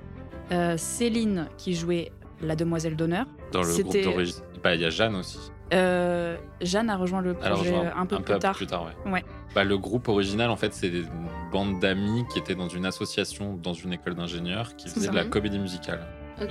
[0.52, 3.26] Euh, Céline, qui jouait la demoiselle d'honneur.
[3.52, 4.42] Dans le groupe d'origine.
[4.62, 5.38] Bah, il y a Jeanne aussi.
[5.74, 8.87] Euh, Jeanne a rejoint le projet genre, un peu plus tard.
[9.04, 9.12] ouais.
[9.12, 9.24] Ouais.
[9.54, 11.07] Bah, le groupe original en fait c'est une
[11.52, 15.24] bande d'amis qui étaient dans une association dans une école d'ingénieurs qui faisait de la
[15.26, 16.00] comédie musicale.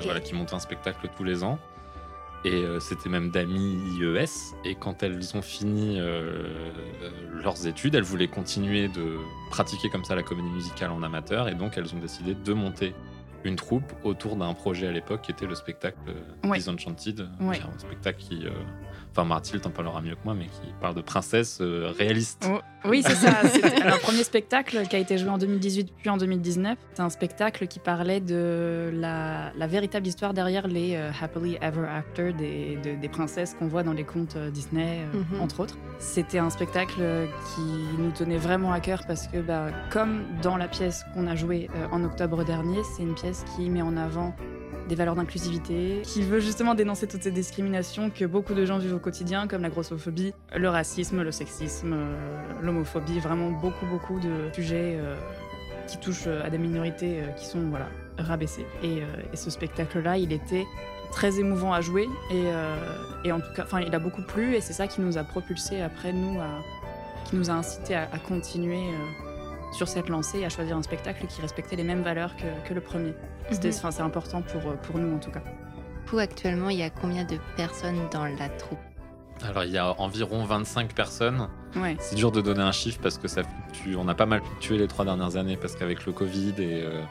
[0.04, 1.58] Voilà, qui montait un spectacle tous les ans.
[2.48, 4.56] Et euh, c'était même d'amis IES.
[4.64, 6.32] Et quand elles ont fini euh,
[7.02, 7.10] euh,
[7.44, 9.18] leurs études, elles voulaient continuer de
[9.50, 11.50] pratiquer comme ça la comédie musicale en amateur.
[11.50, 12.96] Et donc elles ont décidé de monter
[13.48, 16.58] une troupe autour d'un projet à l'époque qui était le spectacle euh, Ouais.
[16.58, 17.28] Disenchanted.
[17.42, 17.56] Ouais.
[17.58, 18.46] qui est Un spectacle qui.
[18.46, 18.52] euh,
[19.12, 22.48] Enfin, Mathilde t'en parlera mieux que moi, mais qui parle de princesse euh, réaliste.
[22.54, 23.34] Oh, oui, c'est ça.
[23.52, 26.78] C'était un premier spectacle qui a été joué en 2018 puis en 2019.
[26.94, 31.88] C'est un spectacle qui parlait de la, la véritable histoire derrière les euh, happily ever
[31.88, 35.42] after des, de- des princesses qu'on voit dans les contes euh, Disney, euh, Mhm.
[35.42, 35.78] entre autres.
[35.98, 37.02] C'était un spectacle
[37.56, 37.62] qui
[37.98, 41.70] nous tenait vraiment à cœur parce que, bah, comme dans la pièce qu'on a jouée
[41.76, 44.36] euh, en octobre dernier, c'est une pièce qui met en avant
[44.88, 48.96] des valeurs d'inclusivité, qui veut justement dénoncer toutes ces discriminations que beaucoup de gens vivent
[48.96, 54.54] au quotidien, comme la grossophobie, le racisme, le sexisme, euh, l'homophobie, vraiment beaucoup, beaucoup de
[54.54, 55.16] sujets euh,
[55.88, 58.66] qui touchent euh, à des minorités qui sont voilà, rabaissées.
[58.84, 60.66] Et, ce spectacle-là, il était
[61.12, 64.74] très émouvant à jouer et, en tout cas, enfin, il a beaucoup plu et c'est
[64.74, 66.40] ça qui nous a propulsé après nous,
[67.26, 68.82] qui nous a incité à, continuer
[69.72, 72.74] sur cette lancée et à choisir un spectacle qui respectait les mêmes valeurs que, que
[72.74, 73.14] le premier.
[73.52, 73.74] C'était, Mhm.
[73.78, 75.40] enfin, c'est important pour, euh, pour nous en tout cas.
[75.42, 78.80] Du coup, actuellement, il y a combien de personnes dans la troupe?
[79.44, 81.48] Alors il y a environ 25 personnes.
[81.76, 81.96] Ouais.
[82.00, 83.96] C'est dur de donner un chiffre parce que ça fluctue.
[83.96, 87.04] On a pas mal fluctué les trois dernières années parce qu'avec le Covid et euh,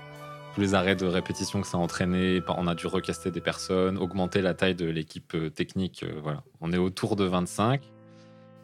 [0.54, 2.42] tous les arrêts de répétition que ça a entraîné.
[2.48, 6.02] On a dû recaster des personnes, augmenter la taille de l'équipe euh, technique.
[6.02, 7.82] euh, voilà, on est autour de 25.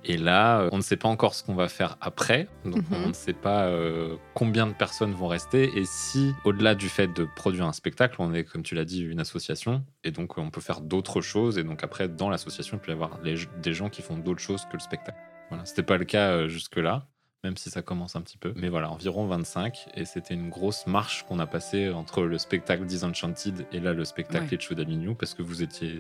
[0.05, 2.49] Et là, euh, on ne sait pas encore ce qu'on va faire après.
[2.65, 3.05] Donc, Mhm.
[3.05, 5.71] on ne sait pas euh, combien de personnes vont rester.
[5.79, 9.03] Et si, au-delà du fait de produire un spectacle, on est, comme tu l'as dit,
[9.03, 9.85] une association.
[10.05, 11.57] Et donc, on peut faire d'autres choses.
[11.59, 14.41] Et donc, après, dans l'association, il peut y avoir les- des gens qui font d'autres
[14.43, 15.19] choses que le spectacle.
[15.51, 17.07] Voilà, c'était pas le cas euh, jusque-là,
[17.45, 18.53] même si ça commence un petit peu.
[18.57, 19.89] Mais voilà, environ 25.
[19.95, 24.05] Et c'était une grosse marche qu'on a passée entre le spectacle Disenchanted et là, le
[24.05, 24.75] spectacle Ouais.
[24.77, 25.99] D'Avignon, parce que vous étiez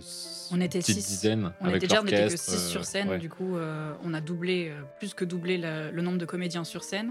[0.53, 1.07] On était petite six.
[1.09, 3.19] dizaine On avec était déjà, on que l'orchestre, 6 sur euh, scène, ouais.
[3.19, 6.65] du coup, euh, on a doublé, euh, plus que doublé la- le nombre de comédiens
[6.65, 7.11] sur scène.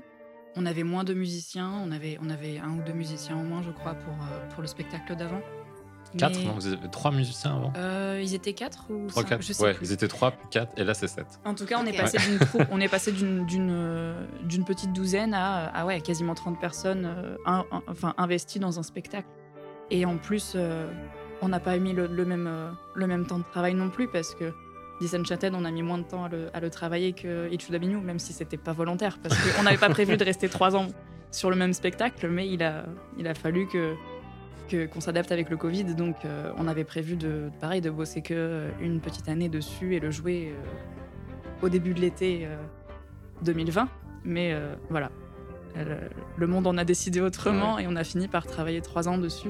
[0.55, 3.61] On avait moins de musiciens, on avait, on avait un ou deux musiciens en moins,
[3.63, 4.13] je crois, pour,
[4.53, 5.41] pour le spectacle d'avant.
[6.17, 9.29] Quatre, Mais, non Vous avez trois musiciens avant euh, Ils étaient quatre ou Trois, cinq,
[9.29, 9.87] quatre je sais Ouais, plus.
[9.89, 11.25] ils étaient trois, puis quatre, et là c'est sept.
[11.45, 14.93] En tout cas, on est passé d'une troupe- on est passé d'une d'une d'une petite
[14.93, 19.27] douzaine à ah ouais quasiment 30 personnes euh, un- un- enfin investies dans un spectacle.
[19.89, 20.89] Et en plus, euh,
[21.41, 24.07] on n'a pas mis le, le même euh, le même temps de travail non plus
[24.07, 24.53] parce que
[24.99, 28.01] Disenchanted, on a mis moins de temps à le, à le travailler que Ichu d'Abignou,
[28.01, 30.87] même si c'était pas volontaire parce qu'on n'avait pas prévu de rester trois ans
[31.31, 32.85] sur le même spectacle, mais il a
[33.17, 33.95] il a fallu que
[34.71, 38.21] que- qu'on s'adapte avec le Covid, donc euh, on avait prévu de pareil de bosser
[38.21, 42.55] que euh, une petite année dessus et le jouer euh, au début de l'été euh,
[43.43, 43.89] 2020.
[44.23, 44.55] Mais
[44.91, 45.09] voilà,
[46.37, 49.49] le, monde en a décidé autrement et on a fini par travailler trois ans dessus.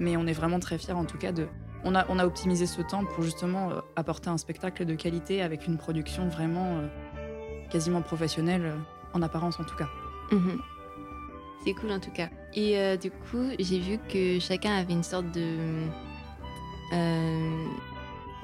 [0.00, 1.46] Mais on est vraiment très fiers en tout cas de.
[1.84, 5.66] On a, on a optimisé ce temps pour justement apporter un spectacle de qualité avec
[5.66, 6.80] une production vraiment
[7.68, 8.72] quasiment professionnelle,
[9.12, 9.88] en apparence en tout cas.
[10.32, 10.58] Mhm.
[11.64, 12.28] C'est cool en tout cas.
[12.54, 15.56] Et euh, du coup, j'ai vu que chacun avait une sorte de
[16.92, 17.64] euh,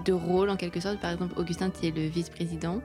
[0.05, 0.99] de rôle en quelque sorte.
[1.01, 2.81] Par exemple, Augustin, tu es le vice-président.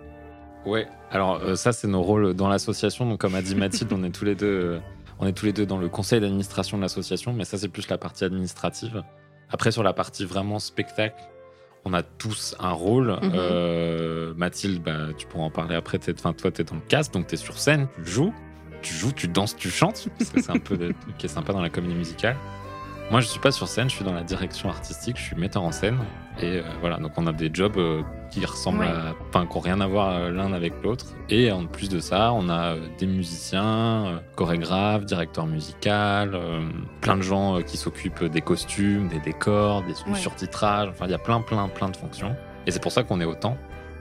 [0.65, 3.07] Ouais, alors euh, ça c'est nos rôles dans l'association.
[3.07, 4.79] Donc comme a dit Mathilde, on est tous les deux,
[5.19, 7.87] on est tous les deux dans le conseil d'administration de l'association, mais ça c'est plus
[7.87, 9.03] la partie administrative.
[9.49, 11.21] Après sur la partie vraiment spectacle,
[11.85, 13.11] on a tous un rôle.
[13.21, 13.31] Mhm.
[13.35, 15.99] Euh, Mathilde, bah, tu pourras en parler après.
[16.09, 18.33] Enfin toi t'es dans le cast, donc t'es sur scène, tu joues,
[18.85, 20.07] tu joues, tu danses, tu chantes.
[20.19, 22.35] C'est un peu le truc qui est sympa dans la comédie musicale.
[23.11, 25.61] Moi, je suis pas sur scène, je suis dans la direction artistique, je suis metteur
[25.63, 25.97] en scène.
[26.39, 28.87] Et euh, voilà, donc on a des jobs euh, qui ressemblent Ouais.
[28.87, 29.13] à.
[29.29, 31.05] Enfin, qui n'ont rien à voir euh, l'un avec l'autre.
[31.29, 36.37] Et en plus de ça, on a des musiciens, chorégraphes, directeurs musical,
[37.01, 40.17] plein de gens qui s'occupent des costumes, des décors, des Ouais.
[40.19, 40.89] surtitrage.
[40.89, 42.35] Enfin, il y a plein, plein, plein de fonctions.
[42.67, 43.55] Et c'est pour ça qu'on est autant.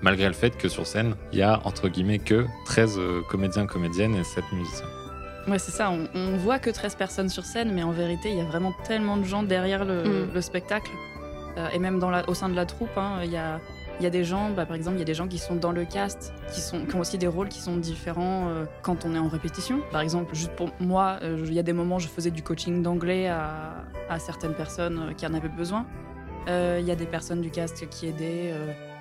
[0.05, 3.65] Malgré le fait que sur scène, il y a entre guillemets que 13 euh, comédiens,
[3.67, 4.85] comédiennes et 7 musiciens.
[5.49, 8.37] Ouais, c'est ça, on, on voit que 13 personnes sur scène, mais en vérité, il
[8.37, 10.35] y a vraiment tellement de gens derrière le, Mm.
[10.35, 10.91] le spectacle.
[11.57, 13.61] Euh, et même dans la, au sein de la troupe, hein, il y, a,
[13.99, 15.55] il y a des gens, bah, par exemple, il y a des gens qui sont
[15.55, 19.05] dans le cast, qui, sont, qui ont aussi des rôles qui sont différents euh, quand
[19.07, 19.81] on est en répétition.
[19.93, 22.83] Par exemple, juste pour moi, euh, il y a des moments, je faisais du coaching
[22.83, 25.87] d'anglais à, à certaines personnes euh, qui en avaient besoin.
[26.49, 28.53] Euh, Il y a des personnes du cast qui aidaient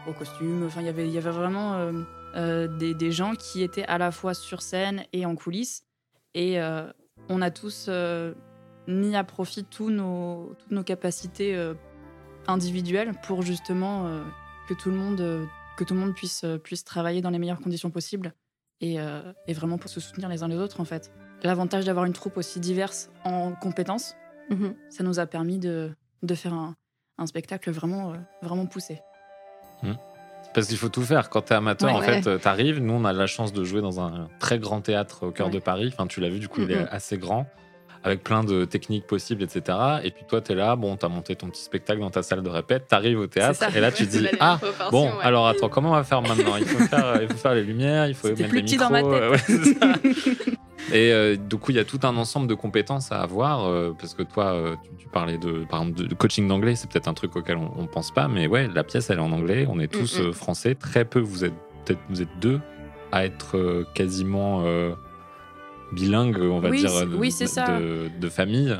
[0.07, 0.63] euh, au costume.
[0.65, 1.91] Enfin, il y avait- il y avait vraiment euh,
[2.35, 5.83] euh, des, des gens qui étaient à la fois sur scène et en coulisses.
[6.33, 6.91] Et euh,
[7.29, 7.89] on a tous
[8.87, 11.55] mis à profit tous nos, toutes nos capacités
[12.47, 14.21] individuelles pour justement
[14.67, 17.91] que tout le monde, que tout le monde puisse, puisse travailler dans les meilleures conditions
[17.91, 18.33] possibles
[18.81, 18.95] et,
[19.47, 21.11] et vraiment pour se soutenir les uns les autres en fait.
[21.43, 24.15] L'avantage d'avoir une troupe aussi diverse en compétences,
[24.49, 24.75] Mhm.
[24.89, 26.75] ça nous a permis de, de faire un,
[27.17, 28.99] un spectacle vraiment, euh, vraiment poussé.
[30.53, 31.29] Parce qu'il faut tout faire.
[31.31, 31.95] Quand t'es amateur, Ouais.
[31.95, 32.21] en Ouais.
[32.21, 32.79] fait, t'arrives.
[32.79, 35.53] Nous, on a la chance de jouer dans un très grand théâtre au cœur Ouais.
[35.53, 35.89] de Paris.
[35.91, 36.87] Enfin, tu l'as vu, du coup, il est Mhm.
[36.91, 37.47] assez grand,
[38.03, 39.77] avec plein de techniques possibles, etc.
[40.03, 42.49] Et puis toi, t'es là, bon, t'as monté ton petit spectacle dans ta salle de
[42.49, 43.69] répète, t'arrives au théâtre, ça.
[43.75, 44.59] et là, tu dis, ah,
[44.91, 45.13] bon, ouais.
[45.23, 46.57] alors attends, comment on va faire maintenant?
[46.57, 48.89] Il faut, faire, il faut faire les lumières, il faut mettre plus les petit micros.
[48.89, 49.77] dans ma tête.
[49.81, 50.13] euh, ouais.
[50.91, 53.95] Et euh, du coup, il y a tout un ensemble de compétences à avoir, euh,
[53.97, 56.89] parce que toi, euh, tu, tu parlais de, par exemple, de, de coaching d'anglais, c'est
[56.91, 59.31] peut-être un truc auquel on, on pense pas, mais ouais, la pièce, elle est en
[59.31, 60.25] anglais, on est tous Mm, mm.
[60.27, 61.53] euh, français, très peu, vous êtes
[61.85, 62.59] peut-être vous êtes deux
[63.13, 64.63] à être quasiment
[65.93, 67.79] bilingues, on va Oui, dire, de, oui, c'est de- ça.
[67.79, 68.75] de- de famille.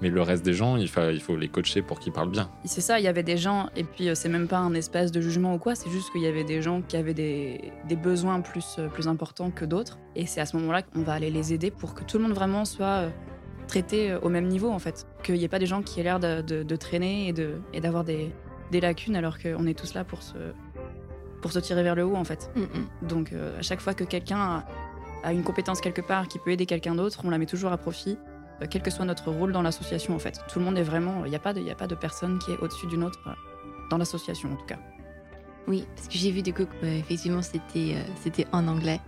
[0.00, 2.50] Mais le reste des gens, il faut, il faut les coacher pour qu'ils parlent bien.
[2.64, 5.12] C'est ça, il y avait des gens, et puis euh, c'est même pas un espace
[5.12, 7.94] de jugement ou quoi, c'est juste qu'il y avait des gens qui avaient des, des
[7.94, 9.98] besoins plus, euh, plus importants que d'autres.
[10.16, 12.32] Et c'est à ce moment-là qu'on va aller les aider pour que tout le monde
[12.32, 13.08] vraiment soit euh,
[13.68, 15.06] traité au même niveau, en fait.
[15.22, 17.60] Qu'il n'y ait pas des gens qui aient l'air de, de- de traîner et de-
[17.72, 18.32] et d'avoir des,
[18.72, 20.34] des lacunes alors qu'on est tous là pour se,
[21.40, 22.50] pour se tirer vers le haut, en fait.
[22.56, 23.08] Mhm.
[23.08, 24.64] Donc euh, à chaque fois que quelqu'un a,
[25.22, 27.76] a une compétence quelque part qui peut aider quelqu'un d'autre, on la met toujours à
[27.78, 28.18] profit,
[28.62, 30.40] euh, quel que soit notre rôle dans l'association en fait.
[30.52, 31.94] Tout le monde est vraiment, il n'y a, pas de- il y a pas de
[31.94, 33.30] personne qui est au-dessus d'une autre euh,
[33.90, 34.78] dans l'association en tout cas.
[35.68, 39.00] Oui, parce que j'ai vu du coup que, euh, effectivement c'était euh, c'était en anglais.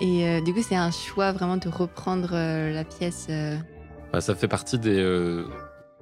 [0.00, 3.28] Et euh, du coup, c'est un choix vraiment de reprendre euh, la pièce.
[3.30, 3.56] euh,
[4.12, 4.98] Bah, ça fait partie des.
[4.98, 5.46] euh,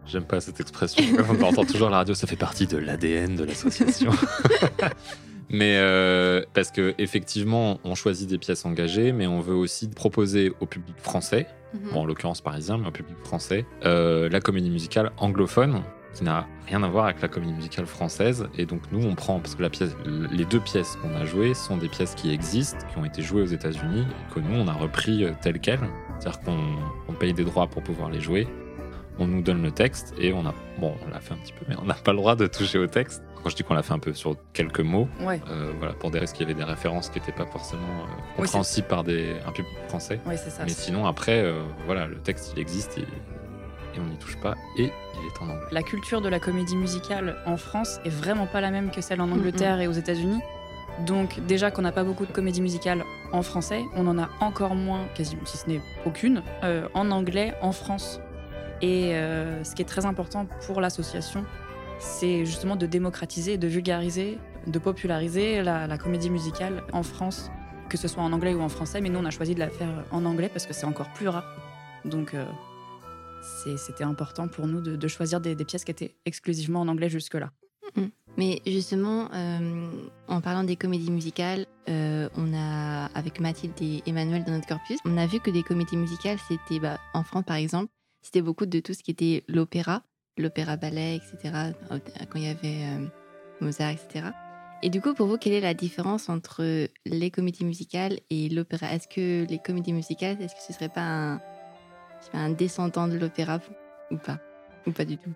[0.07, 1.03] J'aime pas cette expression.
[1.31, 4.11] On entend toujours à la radio, ça fait partie de l'ADN de l'association.
[5.55, 10.53] mais euh, parce que effectivement, on choisit des pièces engagées, mais on veut aussi proposer
[10.61, 11.91] au public français, Mhm.
[11.93, 15.83] bon, en l'occurrence parisien, mais au public français, euh, la comédie musicale anglophone,
[16.15, 18.47] qui n'a rien à voir avec la comédie musicale française.
[18.57, 19.97] Et donc nous, on prend parce que la pièce,
[20.31, 23.43] les deux pièces qu'on a jouées sont des pièces qui existent, qui ont été jouées
[23.43, 25.81] aux États-Unis, que nous, on a repris euh, telles quelles.
[26.21, 26.61] C'est-à-dire qu'on
[27.09, 28.47] on paye des droits pour pouvoir les jouer.
[29.19, 31.65] On nous donne le texte et on a, bon, on l'a fait un petit peu,
[31.69, 33.23] mais on n'a pas le droit de toucher au texte.
[33.45, 36.11] Quand je dis qu'on l'a fait un peu sur quelques mots, Ouais, euh, voilà, pour
[36.11, 38.07] des risques, il y avait des références qui n'étaient pas forcément euh,
[38.39, 40.19] Oui, compréhensibles par des, un public français.
[40.25, 40.63] ouais c'est ça.
[40.65, 44.55] Mais sinon, après, euh, voilà, le texte, il existe et, et on n'y touche pas
[44.79, 44.87] et il
[45.27, 45.67] est en anglais.
[45.73, 49.21] La culture de la comédie musicale en France est vraiment pas la même que celle
[49.21, 50.41] en Angleterre et aux États-Unis.
[51.07, 54.75] Donc déjà qu'on n'a pas beaucoup de comédie musicale en français, on en a encore
[54.75, 58.21] moins, quasiment si ce n'est aucune, euh, en anglais en France.
[58.81, 61.45] Et euh, ce qui est très important pour l'association,
[61.99, 67.51] c'est justement de démocratiser, de vulgariser, de populariser la, comédie musicale en France,
[67.89, 69.01] que ce soit en anglais ou en français.
[69.01, 71.29] Mais nous, on a choisi de la faire en anglais parce que c'est encore plus
[71.29, 71.47] rare.
[72.05, 72.45] Donc euh,
[73.77, 77.51] c'était important pour nous de, choisir des, pièces qui étaient exclusivement en anglais jusque-là.
[78.37, 79.89] Mais justement, euh,
[80.27, 84.99] en parlant des comédies musicales, euh, on a, avec Mathilde et Emmanuel dans notre corpus,
[85.05, 87.93] on a vu que des comédies musicales, c'était, bah, en France par exemple,
[88.23, 90.03] c'était beaucoup de tout ce qui était l'opéra,
[90.39, 91.99] l'opéra-ballet, etc., euh,
[92.31, 93.07] quand il y avait euh,
[93.61, 94.27] Mozart, etc.
[94.83, 98.93] Et du coup, pour vous, quelle est la différence entre les comédies musicales et l'opéra?
[98.93, 101.41] Est-ce que les comédies musicales, est-ce que ce serait pas,
[102.33, 103.61] un descendant de l'opéra
[104.11, 104.39] ou pas?
[104.87, 105.33] Ou pas du tout?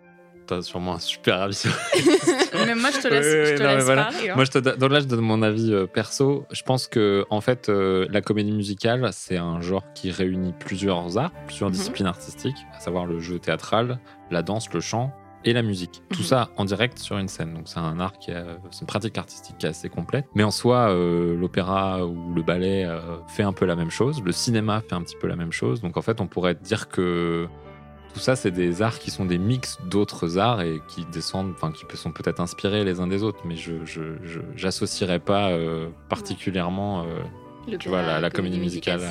[0.48, 1.70] T'as sûrement un super avis sur
[2.66, 4.02] Mais moi, je te laisse- je te laisse parler.
[4.02, 6.46] parler, Moi, je te, don- donc là, je donne mon avis euh, perso.
[6.50, 11.18] Je pense que, en fait, euh, la comédie musicale, c'est un genre qui réunit plusieurs
[11.18, 11.76] arts, plusieurs Mhm.
[11.76, 13.98] disciplines artistiques, à savoir le jeu théâtral,
[14.30, 15.12] la danse, le chant
[15.44, 16.02] et la musique.
[16.10, 16.24] Tout Mhm.
[16.24, 17.52] ça en direct sur une scène.
[17.54, 20.24] Donc, c'est un art qui a- c'est une pratique artistique qui est assez complète.
[20.34, 24.22] Mais en soi, euh, l'opéra ou le ballet euh, fait un peu la même chose.
[24.24, 25.82] Le cinéma fait un petit peu la même chose.
[25.82, 27.46] Donc, en fait, on pourrait dire que
[28.18, 31.72] tout ça, c'est des arts qui sont des mix d'autres arts et qui descendent, enfin,
[31.72, 33.72] qui sont peut-être inspirés les uns des autres, mais je
[34.56, 39.06] j'associerais pas euh, particulièrement euh, Tu vois, la- la comédie musicale ouais.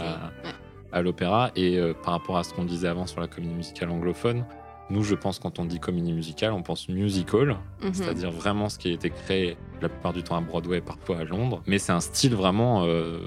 [0.92, 1.52] à l'opéra.
[1.56, 4.46] Et euh, par rapport à ce qu'on disait avant sur la comédie musicale anglophone,
[4.90, 7.94] nous, je pense, quand on dit comédie musicale, on pense musical, Mhm.
[7.94, 11.24] c'est-à-dire vraiment ce qui a été créé la plupart du temps à Broadway, parfois à
[11.24, 11.62] Londres.
[11.68, 13.20] Mais c'est un style vraiment euh,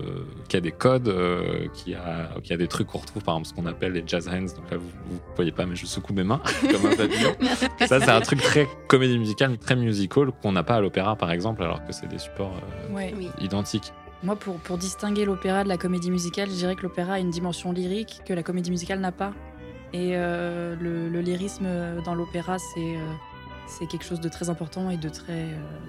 [0.48, 3.48] qui a des codes, euh, qui, a, qui a des trucs qu'on retrouve, par exemple,
[3.48, 4.54] ce qu'on appelle les jazz hands.
[4.56, 7.34] Donc là, vous ne voyez pas, mais je secoue mes mains comme un papillon.
[7.86, 11.30] Ça, c'est un truc très comédie musicale, très musical, qu'on n'a pas à l'opéra, par
[11.30, 12.54] exemple, alors que c'est des supports
[12.90, 13.14] euh, Ouais.
[13.16, 13.28] Oui.
[13.40, 13.92] identiques.
[14.22, 17.30] Moi, pour, pour distinguer l'opéra de la comédie musicale, je dirais que l'opéra a une
[17.30, 19.32] dimension lyrique que la comédie musicale n'a pas.
[19.92, 21.66] Et euh, le, le lyrisme
[22.04, 25.46] dans l'opéra, c'est euh, quelque chose de très important et de très, euh,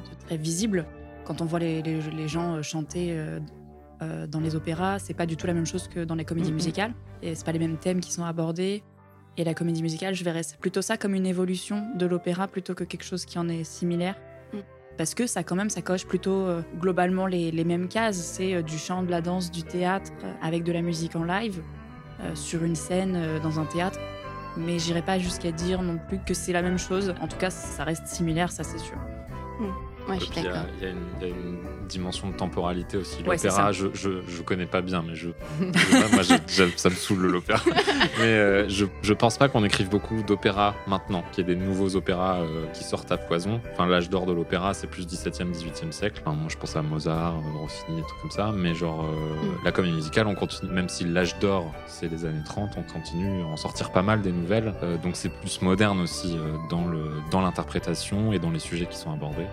[0.10, 0.86] de très visible.
[1.26, 3.40] Quand on voit les, les- les gens euh, chanter euh,
[4.02, 6.50] euh, dans les opéras, c'est pas du tout la même chose que dans les comédies
[6.50, 6.56] Mhm.
[6.56, 6.94] musicales.
[7.22, 8.84] Et c'est pas les mêmes thèmes qui sont abordés.
[9.38, 12.84] Et la comédie musicale, je verrais plutôt ça comme une évolution de l'opéra plutôt que
[12.84, 14.16] quelque chose qui en est similaire.
[14.52, 14.58] Mm.
[14.98, 18.18] Parce que ça, quand même, ça coche plutôt euh, globalement les, les mêmes cases.
[18.18, 21.24] C'est euh, du chant, de la danse, du théâtre, euh, avec de la musique en
[21.24, 21.62] live, euh,
[22.36, 24.00] sur une scène, euh, dans un théâtre.
[24.58, 27.14] Mais j'irai pas jusqu'à dire non plus que c'est la même chose.
[27.22, 28.98] En tout cas, ça reste similaire, ça c'est sûr.
[30.10, 30.68] Ouais, Et je suis puis, il y a- d'accord.
[30.80, 33.18] il y, a une- il y a une dimension de temporalité aussi.
[33.24, 33.72] Ouais, L'opéra, ça.
[33.72, 35.30] je, je, je connais pas bien, mais je,
[35.60, 37.60] je- moi, je- je- ça me saoule l'opéra.
[38.20, 41.60] mais euh, je, je pense pas qu'on écrive beaucoup d'opéras maintenant, qu'il y ait des
[41.62, 43.62] nouveaux opéras euh, qui sortent à foison.
[43.74, 46.22] Enfin, l'âge d'or de l'opéra, c'est plus 17e, 18e siècle.
[46.26, 48.52] Enfin, moi, je pense à Mozart, euh, Rossini, des trucs comme ça.
[48.56, 49.58] Mais genre, euh, Mm.
[49.66, 53.42] la comédie musicale, on continue, même si l'âge d'or, c'est les années 30, on continue
[53.44, 54.74] à en sortir pas mal des nouvelles.
[54.84, 58.86] Euh, donc, c'est plus moderne aussi euh, dans le dans l'interprétation et dans les sujets
[58.86, 59.46] qui sont abordés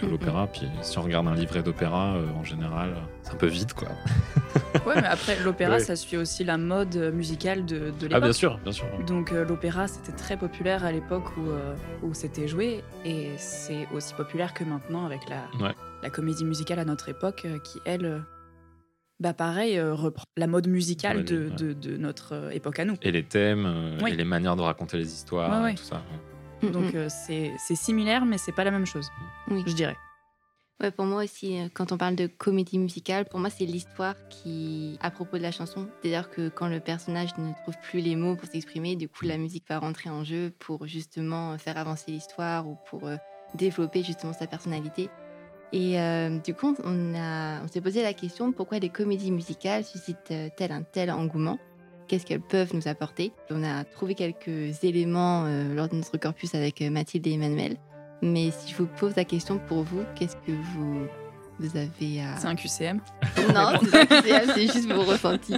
[0.00, 0.46] que l'opéra.
[0.46, 3.88] Puis si on regarde un livret d'opéra, euh, en général, c'est un peu vide, quoi.
[4.86, 5.80] Ouais, mais après, l'opéra, Ouais.
[5.80, 8.10] ça suit aussi la mode musicale de, de l'époque.
[8.12, 8.86] Ah, bien sûr, bien sûr.
[9.06, 13.86] Donc euh, l'opéra, c'était très populaire à l'époque où, euh, où c'était joué, et c'est
[13.94, 15.74] aussi populaire que maintenant avec la, Ouais.
[16.02, 18.18] la comédie musicale à notre époque, euh, qui elle, euh,
[19.20, 21.50] bah pareil, euh, reprend la mode musicale Ouais, de, ouais.
[21.56, 22.94] de- de notre euh, époque à nous.
[23.02, 24.12] Et les thèmes, euh, Oui.
[24.12, 25.74] et les manières de raconter les histoires, Ouais, ouais.
[25.74, 26.00] tout ça.
[26.62, 29.10] Donc euh, c'est c'est similaire, mais c'est pas la même chose,
[29.48, 29.62] Oui.
[29.66, 29.96] je dirais.
[30.82, 34.14] Ouais, pour moi aussi, euh, quand on parle de comédie musicale, pour moi, c'est l'histoire
[34.30, 38.16] qui, à propos de la chanson, c'est-à-dire que quand le personnage ne trouve plus les
[38.16, 42.10] mots pour s'exprimer, du coup, la musique va rentrer en jeu pour justement faire avancer
[42.12, 43.16] l'histoire ou pour euh,
[43.54, 45.10] développer justement sa personnalité.
[45.72, 49.84] Et euh, du coup, on, a, on s'est posé la question pourquoi les comédies musicales
[49.84, 51.58] suscitent-elles un tel engouement?
[52.10, 53.32] Qu'est-ce qu'elles peuvent nous apporter.
[53.50, 57.76] On a trouvé quelques éléments euh, lors de notre corpus avec euh, Mathilde et Emmanuel.
[58.20, 61.06] Mais si je vous pose la question pour vous, qu'est-ce que vous,
[61.60, 62.36] vous avez à...
[62.36, 63.00] C'est un QCM.
[63.54, 65.54] Non, c'est pas QCM, c'est juste vos ressentis.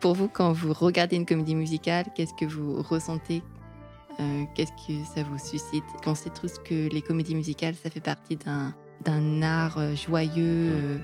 [0.00, 3.42] Pour vous, quand vous regardez une comédie musicale, qu'est-ce que vous ressentez
[4.18, 5.84] Euh, Qu'est-ce que ça vous suscite?
[6.06, 8.74] On sait tous que les comédies musicales, ça fait partie d'un
[9.04, 10.98] d'un art joyeux euh,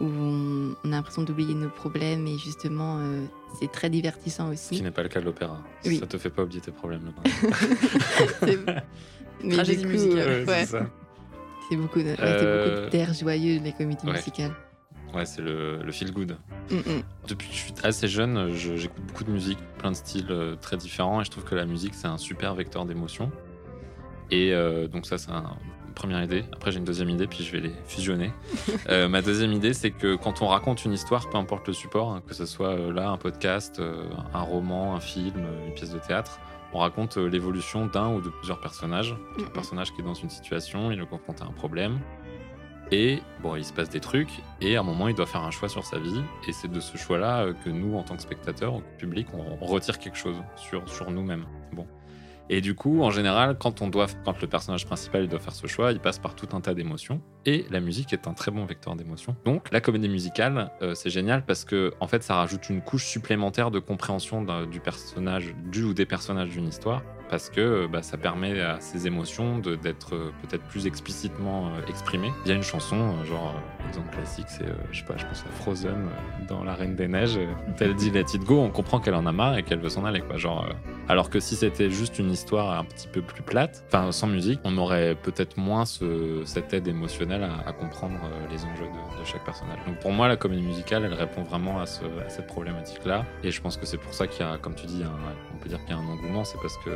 [0.00, 3.26] où on, on a l'impression d'oublier nos problèmes et justement, euh,
[3.60, 4.82] c'est très divertissant Ce qui aussi.
[4.82, 5.62] n'est pas le cas de l'opéra.
[5.84, 5.98] Oui.
[5.98, 7.12] Ça te fait pas oublier tes problèmes.
[8.40, 8.58] C'est-
[9.44, 10.18] Mais Tragédie du coup, musicale.
[10.28, 10.86] euh, Ouais, ouais, c'est ça.
[11.68, 14.12] c'est beaucoup c'est Euh, d'air joyeux, les comédies ouais.
[14.12, 14.52] musicales.
[15.14, 16.36] Ouais, c'est le, le feel good.
[16.70, 17.02] Mm, mm.
[17.28, 20.56] Depuis que je suis assez jeune, je- j'écoute beaucoup de musique, plein de styles euh,
[20.56, 23.30] très différents, et je trouve que la musique, c'est un super vecteur d'émotion.
[24.30, 25.56] Et euh, donc ça, c'est un-
[25.96, 26.44] première idée.
[26.52, 28.30] Après, j'ai une deuxième idée, puis je vais les fusionner.
[28.88, 32.12] Euh, ma deuxième idée, c'est que quand on raconte une histoire, peu importe le support,
[32.12, 35.92] hein, que ce soit euh, là un podcast, euh, un roman, un film, une pièce
[35.92, 36.38] de théâtre,
[36.72, 39.16] on raconte l'évolution d'un ou de plusieurs personnages.
[39.40, 41.98] Un personnage qui est dans une situation, il est confronté à un problème.
[42.92, 44.30] Et bon, il se passe des trucs,
[44.60, 46.80] et à un moment, il doit faire un choix sur sa vie, et c'est de
[46.80, 50.36] ce choix-là que nous, en tant que spectateurs, que public, on, on retire quelque chose
[50.56, 51.46] sur, sur nous-mêmes.
[51.72, 51.86] Bon.
[52.48, 56.18] Et du coup, en général, quand, le personnage principal doit faire ce choix, il passe
[56.18, 59.36] par tout un tas d'émotions, et la musique est un très bon vecteur d'émotions.
[59.44, 63.04] Donc, la comédie musicale, euh, c'est génial parce que, en fait, ça rajoute une couche
[63.04, 68.02] supplémentaire de compréhension du personnage, du ou des personnages d'une histoire, parce que euh, bah,
[68.02, 72.32] ça permet à ces émotions d'être euh, peut-être plus explicitement euh, exprimées.
[72.44, 73.54] Il y a une chanson, genre,
[73.88, 76.08] exemple classique, c'est, je sais pas, je pense à Frozen
[76.48, 77.38] dans La Reine des Neiges.
[77.80, 80.04] Elle dit Let it go, on comprend qu'elle en a marre et qu'elle veut s'en
[80.04, 80.36] aller, quoi.
[80.36, 80.66] Genre,
[81.08, 84.60] alors que si c'était juste une histoire un petit peu plus plate, enfin sans musique,
[84.64, 88.18] on aurait peut-être moins ce- cette aide émotionnelle à, comprendre
[88.50, 89.78] les enjeux de, chaque personnage.
[89.86, 93.24] Donc pour moi, la comédie musicale, elle répond vraiment à, ce- à cette problématique-là.
[93.42, 95.02] Et je pense que c'est pour ça qu'il y a, comme tu dis,
[95.54, 96.90] on peut dire qu'il y a un engouement, c'est parce que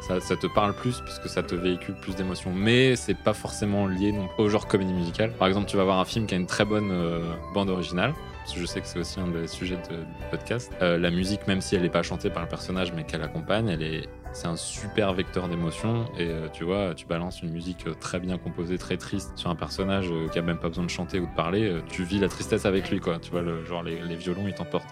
[0.00, 2.52] ça, ça te parle plus puisque ça te véhicule plus d'émotions.
[2.54, 5.32] Mais c'est pas forcément lié non au genre comédie musicale.
[5.32, 8.14] Par exemple, tu vas voir un film qui a une très bonne euh, bande originale.
[8.40, 10.72] Parce que je sais que c'est aussi un des sujets du podcast.
[10.82, 13.68] Euh, la musique, même si elle n'est pas chantée par le personnage, mais qu'elle accompagne,
[13.68, 16.06] elle est, c'est un super vecteur d'émotion.
[16.18, 19.50] Et euh, tu vois, tu balances une musique euh, très bien composée, très triste sur
[19.50, 21.80] un personnage euh, qui a même pas besoin de chanter ou de parler.
[21.90, 23.18] tu vis la tristesse avec lui, quoi.
[23.18, 24.88] Tu vois, le, genre les, les violons, ils t'emportent.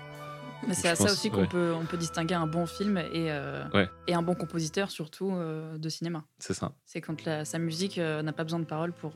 [0.67, 1.47] Mais c'est à ça pense, aussi qu'on ouais.
[1.47, 3.89] peut, on peut distinguer un bon film et, euh, Ouais.
[4.07, 6.25] et un bon compositeur, surtout euh, de cinéma.
[6.39, 6.73] C'est ça.
[6.85, 9.13] C'est quand la- sa musique euh, n'a pas besoin de paroles pour,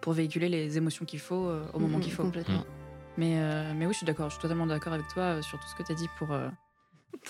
[0.00, 2.22] pour véhiculer les émotions qu'il faut euh, au moment Mm, qu'il faut.
[2.22, 2.64] Complètement.
[3.16, 5.66] Mais, euh, mais oui, je suis d'accord, je suis totalement d'accord avec toi sur tout
[5.68, 6.48] ce que tu as dit pour, euh,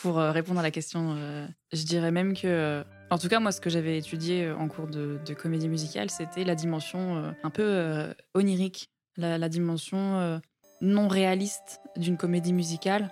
[0.03, 1.15] pour euh, répondre à la question.
[1.17, 4.69] euh, je dirais même que, euh, en tout cas, moi, ce que j'avais étudié en
[4.69, 9.49] cours de, de comédie musicale, c'était la dimension euh, un peu euh, onirique, la, la
[9.49, 10.39] dimension euh,
[10.83, 13.11] non réaliste d'une comédie musicale,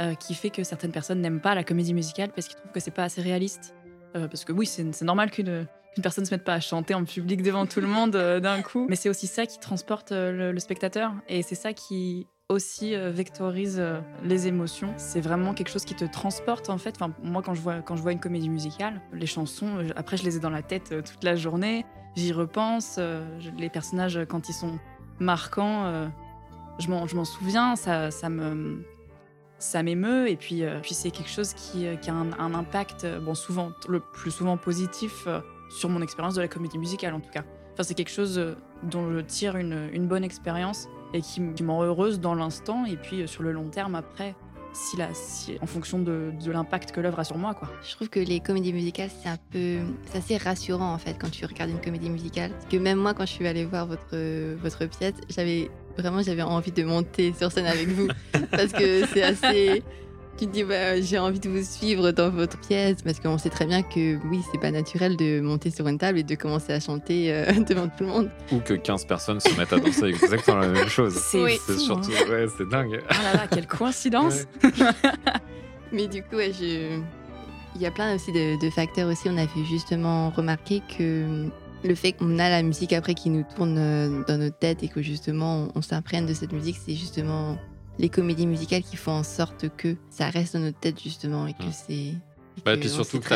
[0.00, 2.80] euh, qui fait que certaines personnes n'aiment pas la comédie musicale parce qu'ils trouvent que
[2.80, 3.74] c'est pas assez réaliste.
[4.16, 5.66] Euh, parce que oui, c'est normal qu'une
[6.02, 8.86] personne se mette pas à chanter en public devant tout le monde euh, d'un coup.
[8.88, 13.80] Mais c'est aussi ça qui transporte le, spectateur et c'est ça qui aussi vectorise
[14.24, 14.94] les émotions.
[14.96, 16.96] C'est vraiment quelque chose qui te transporte en fait.
[17.22, 20.38] Moi, quand je vois quand je vois une comédie musicale, les chansons, après je les
[20.38, 21.84] ai dans la tête toute la journée.
[22.16, 22.98] J'y repense.
[23.58, 24.78] les personnages quand ils sont
[25.20, 26.10] marquants,
[26.78, 27.76] je m'en souviens.
[27.76, 28.82] Ça ça me
[29.60, 33.04] ça m'émeut et puis, euh, puis c'est quelque chose qui, euh, qui a un, impact,
[33.04, 35.28] euh, bon souvent, le plus souvent positif
[35.68, 37.44] sur mon expérience de la comédie musicale en tout cas.
[37.72, 41.70] Enfin, c'est quelque chose dont je tire une, une bonne expérience et qui, qui me
[41.70, 44.34] rend heureuse dans l'instant et puis sur le long terme après,
[44.72, 47.54] si la, si, en fonction de, de l'impact que l'œuvre a sur moi.
[47.54, 47.68] quoi.
[47.82, 49.78] Je trouve que les comédies musicales, c'est un peu.
[50.06, 52.50] C'est assez rassurant en fait quand tu regardes une comédie musicale.
[52.52, 54.16] Parce que même moi, quand je suis allée voir votre,
[54.56, 58.08] votre pièce, j'avais vraiment j'avais envie de monter sur scène avec vous.
[58.50, 59.82] parce que c'est assez.
[60.38, 63.02] Tu te dis, bah, j'ai envie de vous suivre dans votre pièce.
[63.02, 66.18] Parce qu'on sait très bien que oui, c'est pas naturel de monter sur une table
[66.18, 68.30] et de commencer à chanter euh, devant tout le monde.
[68.50, 71.14] Ou que 15 personnes se mettent à danser exactement la même chose.
[71.14, 71.58] C'est Oui.
[71.78, 72.30] Surtout, hein.
[72.30, 73.02] ouais, c'est dingue.
[73.10, 74.46] Ah là là, quelle coïncidence
[75.92, 76.98] Mais du coup, ouais, je...
[77.74, 79.28] il y a plein aussi de, de facteurs aussi.
[79.28, 81.48] On avait justement remarqué que
[81.84, 84.88] le fait qu'on a la musique après qui nous tourne euh, dans notre tête et
[84.88, 87.56] que justement on, s'imprègne de cette musique, c'est justement
[87.98, 91.54] les comédies musicales qui font en sorte que ça reste dans notre tête justement et
[91.54, 91.72] que Mm.
[91.72, 92.12] c'est.
[92.64, 93.28] Bah, puis surtout que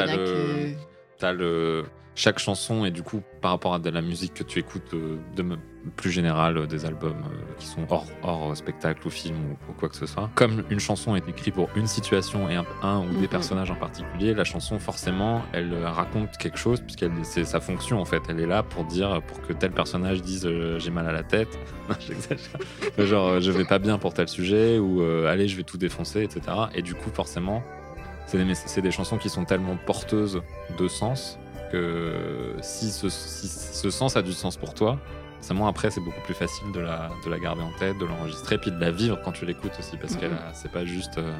[1.19, 1.85] t'as le-
[2.15, 5.17] chaque chanson et du coup par rapport à de la musique que tu écoutes euh,
[5.37, 5.59] de m-
[5.97, 9.73] plus générale euh, des albums euh, qui sont hors, hors spectacle ou film ou, ou
[9.75, 10.31] quoi que ce soit.
[10.35, 13.29] Comme une chanson est écrite pour une situation et un, un ou des Mhm.
[13.29, 18.01] personnages en particulier la chanson forcément elle euh, raconte quelque chose puisqu'elle c'est sa fonction
[18.01, 18.23] en fait.
[18.29, 21.23] Elle est là pour dire pour que tel personnage dise euh, j'ai mal à la
[21.23, 21.59] tête.
[22.99, 25.79] Genre euh, je vais pas bien pour tel sujet ou euh, allez je vais tout
[25.79, 26.41] défoncer etc
[26.75, 27.63] et du coup forcément
[28.27, 30.41] c'est des, des chansons qui sont tellement porteuses
[30.79, 31.39] de sens
[31.71, 34.99] que si ce, si ce sens a du sens pour toi,
[35.45, 38.57] forcément après c'est beaucoup plus facile de la, de la garder en tête, de l'enregistrer,
[38.57, 40.21] puis de la vivre quand tu l'écoutes aussi, parce Mhm.
[40.21, 41.35] qu'elle a- c'est pas juste euh,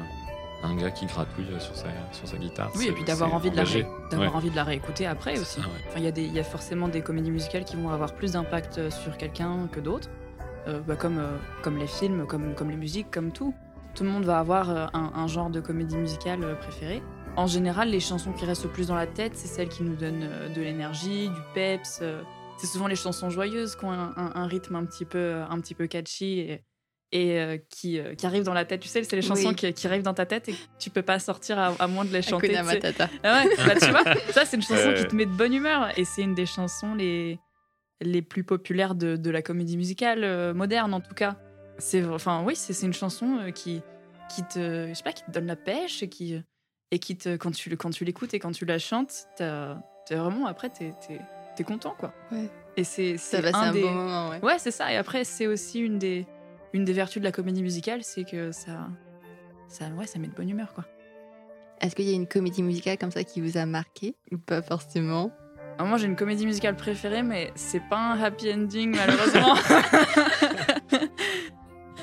[0.63, 2.69] un gars qui gratouille sur sa, sur sa guitare.
[2.75, 3.63] Oui, et puis d'avoir envie, de la
[4.11, 4.35] d'avoir Ouais.
[4.35, 5.59] envie de la réécouter après aussi.
[5.59, 5.73] ça, ouais.
[5.87, 8.77] Enfin, il y, il y a forcément des comédies musicales qui vont avoir plus d'impact
[8.77, 10.09] euh, sur quelqu'un que d'autres,
[10.67, 13.53] Euh, bah, comme, euh, comme les films, comme, comme les musiques, comme tout.
[13.93, 17.03] Tout le monde va avoir euh, un, un genre de comédie musicale euh, préféré.
[17.35, 19.95] En général, les chansons qui restent le plus dans la tête, c'est celles qui nous
[19.95, 21.99] donnent euh, de l'énergie, du peps.
[22.55, 25.35] Euh, c'est souvent les chansons joyeuses qui ont un, un- un rythme un petit peu,
[25.49, 26.63] un petit peu catchy et,
[27.11, 28.81] et, euh, qui, euh, qui arrivent dans la tête.
[28.81, 29.55] Tu sais, c'est les chansons Oui.
[29.55, 32.03] qui, qui arrivent dans ta tête et que tu peux pas sortir à, à moins
[32.05, 32.61] de les chanter.
[32.61, 33.09] Matata.
[33.23, 35.97] Ah ouais, bah tu vois, ça c'est une chanson qui te met de bonne humeur
[35.97, 37.39] et c'est une des chansons les,
[38.01, 41.37] les plus populaires de, de la comédie musicale euh, moderne en tout cas.
[41.77, 43.81] C'est enfin oui, c'est une chanson euh, qui
[44.33, 46.41] qui te je sais pas qui te donne la pêche et qui
[46.91, 49.77] et qui te quand tu quand tu l'écoutes et quand tu la chantes, t'as-
[50.07, 50.93] t'es vraiment après t'es
[51.55, 52.13] t'es content quoi.
[52.31, 52.49] Ouais.
[52.77, 54.39] Et c'est un un des bon moment, ouais.
[54.43, 54.91] Ouais, c'est ça.
[54.91, 56.27] Et après, c'est aussi une des,
[56.73, 58.89] une des vertus de la comédie musicale, c'est que ça,
[59.67, 60.85] ça, ouais, ça met de bonne humeur, quoi.
[61.81, 64.61] Est-ce qu'il y a une comédie musicale comme ça qui vous a marqué ou pas
[64.61, 65.31] forcément?
[65.77, 69.55] Alors, moi, j'ai une comédie musicale préférée, mais c'est pas un happy ending, malheureusement.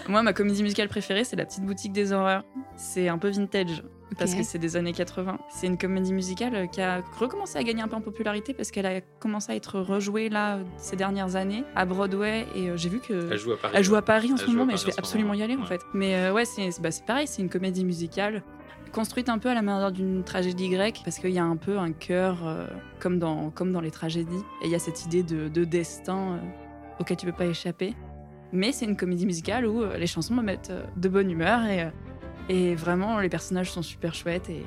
[0.09, 2.45] moi, ma comédie musicale préférée, c'est La Petite Boutique des Horreurs.
[2.77, 3.83] C'est un peu vintage.
[4.19, 5.39] Parce que c'est des années 80.
[5.51, 8.87] C'est une comédie musicale qui a recommencé à gagner un peu en popularité parce qu'elle
[8.87, 13.01] a commencé à être rejouée là ces dernières années à Broadway et euh, j'ai vu
[13.01, 13.75] que Elle joue à Paris.
[13.77, 15.61] Elle joue à Paris en ce moment, mais je vais absolument moment, y aller en
[15.61, 15.67] ouais.
[15.67, 15.81] fait.
[15.95, 18.43] Mais euh, ouais, c'est bah, c'est pareil, c'est une comédie musicale
[18.93, 21.79] construite un peu à la manière d'une tragédie grecque parce qu'il y a un peu
[21.79, 22.67] un cœur euh,
[23.01, 26.35] comme, dans, comme dans les tragédies et il y a cette idée de, de destin
[26.35, 26.39] euh,
[27.01, 27.95] auquel tu peux pas échapper.
[28.53, 31.65] Mais c'est une comédie musicale où euh, les chansons me mettent euh, de bonne humeur
[31.65, 31.91] et, euh,
[32.49, 34.65] et vraiment les personnages sont super chouettes et,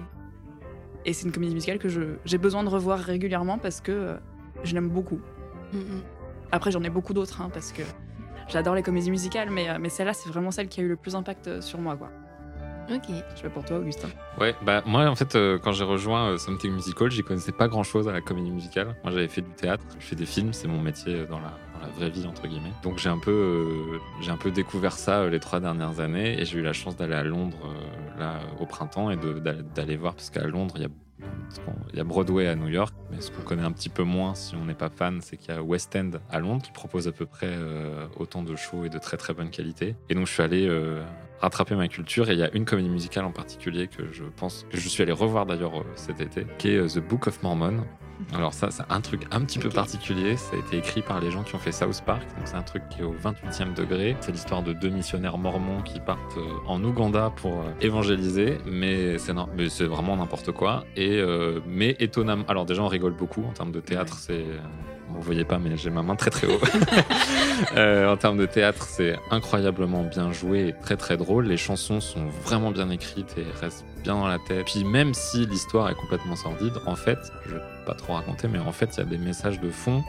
[1.06, 4.16] et c'est une comédie musicale que je- j'ai besoin de revoir régulièrement parce que euh,
[4.64, 5.20] je l'aime beaucoup.
[5.74, 6.02] Mhm.
[6.52, 7.82] Après, j'en ai beaucoup d'autres, hein, parce que
[8.48, 10.96] j'adore les comédies musicales, mais, euh, mais celle-là, c'est vraiment celle qui a eu le
[10.96, 11.96] plus d'impact euh, sur moi.
[11.98, 12.10] Quoi.
[12.92, 13.04] Ok.
[13.36, 14.08] Je vais pour toi, Augustin.
[14.40, 17.68] Ouais, bah moi en fait euh, quand j'ai rejoint euh, Something Musical, j'y connaissais pas
[17.68, 18.96] grand chose à la comédie musicale.
[19.04, 21.58] Moi j'avais fait du théâtre, je fais des films, c'est mon métier dans la,
[21.98, 22.72] vraie vie entre guillemets.
[22.84, 26.40] Donc j'ai un peu euh, j'ai un peu découvert ça euh, les trois dernières années
[26.40, 29.18] et j'ai eu la chance d'aller à Londres euh, là au printemps et
[29.76, 30.90] d'aller voir parce qu'à Londres il y a
[31.94, 34.36] il y a Broadway à New York, mais ce qu'on connaît un petit peu moins
[34.36, 37.08] si on n'est pas fan, c'est qu'il y a West End à Londres qui propose
[37.08, 37.56] à peu près
[38.18, 39.96] autant de shows et de très très bonne qualité.
[40.10, 40.70] Et donc je suis allé
[41.40, 44.66] rattraper ma culture et il y a une comédie musicale en particulier que je pense
[44.70, 47.86] que je suis allé revoir d'ailleurs cet été, qui est The Book of Mormon.
[48.34, 50.38] Alors ça, c'est un truc un petit peu particulier.
[50.38, 52.22] Ça a été écrit par les gens qui ont fait South Park.
[52.22, 54.16] Donc c'est un truc qui est au 28e degré.
[54.22, 58.58] C'est l'histoire de deux missionnaires mormons qui partent euh, en Ouganda pour euh, évangéliser.
[58.66, 60.86] Mais c'est non- mais c'est vraiment n'importe quoi.
[60.96, 64.18] Et euh, mais étonnamment, alors déjà on rigole beaucoup en termes de théâtre.
[64.20, 64.46] C'est
[65.10, 66.60] vous voyez pas, mais j'ai ma main très très haut.
[67.78, 71.46] Euh, en termes de théâtre, c'est incroyablement bien joué et très très drôle.
[71.46, 74.66] Les chansons sont vraiment bien écrites et restent bien dans la tête.
[74.66, 78.60] Puis même si l'histoire est complètement sordide, en fait, je vais pas trop raconter, mais
[78.60, 80.04] en fait, il y a des messages de fond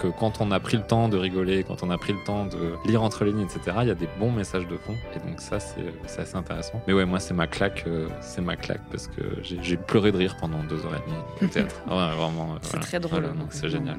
[0.00, 2.46] que quand on a pris le temps de rigoler, quand on a pris le temps
[2.46, 4.96] de lire entre les lignes, etc., il y a des bons messages de fond.
[5.14, 6.82] Et donc ça, c'est assez intéressant.
[6.88, 10.16] Mais ouais, moi, c'est ma claque, euh, c'est ma claque parce que j'ai pleuré de
[10.16, 11.76] rire pendant deux heures et demie au théâtre.
[11.86, 12.54] Ouais, vraiment.
[12.54, 12.86] euh, C'est voilà.
[12.86, 13.20] très drôle.
[13.20, 13.98] Voilà, donc c'est génial.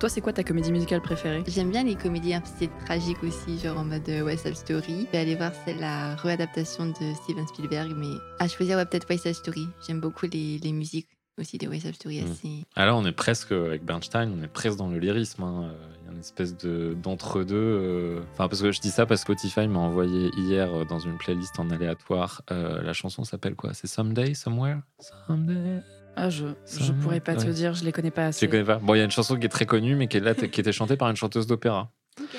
[0.00, 1.44] Toi, c'est quoi ta comédie musicale préférée?
[1.46, 5.06] J'aime bien les comédies un peu tragiques aussi, genre en mode euh, West Side Story.
[5.06, 8.08] Je vais aller voir celle la réadaptation de Steven Spielberg, mais
[8.40, 9.66] à choisir ouais, peut-être West Side Story.
[9.86, 12.30] J'aime beaucoup les, les musiques aussi de West Side Story Mm.
[12.30, 12.64] assez.
[12.76, 15.42] Ah on est presque, avec Bernstein, on est presque dans le lyrisme.
[15.44, 15.72] hein.
[16.00, 17.54] Il y a une espèce de d'entre-deux.
[17.56, 18.20] euh.
[18.32, 21.16] Enfin, parce que je dis ça parce que Spotify m'a envoyé hier euh, dans une
[21.18, 22.42] playlist en aléatoire.
[22.50, 23.72] euh, la chanson s'appelle quoi?
[23.74, 24.80] C'est Someday, Somewhere?
[25.26, 25.80] Someday
[26.16, 26.46] Ah, je,
[26.80, 28.46] je pourrais pas te dire, je les connais pas Tu assez.
[28.46, 30.16] les connais pas Bon, il y a une chanson qui est très connue, mais qui,
[30.18, 31.90] est là, qui était chantée par une chanteuse d'opéra.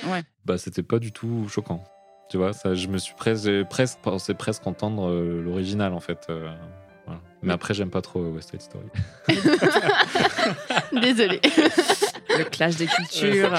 [0.08, 0.24] Ouais.
[0.46, 1.84] Bah, c'était pas du tout choquant.
[2.30, 6.26] Tu vois, ça, je me suis presque, presque pensé presque entendre euh, l'original en fait.
[6.30, 6.50] euh,
[7.06, 7.22] voilà.
[7.44, 8.88] Mais après, j'aime pas trop West Side Story.
[11.02, 11.42] Désolée.
[12.30, 13.54] Le clash des cultures.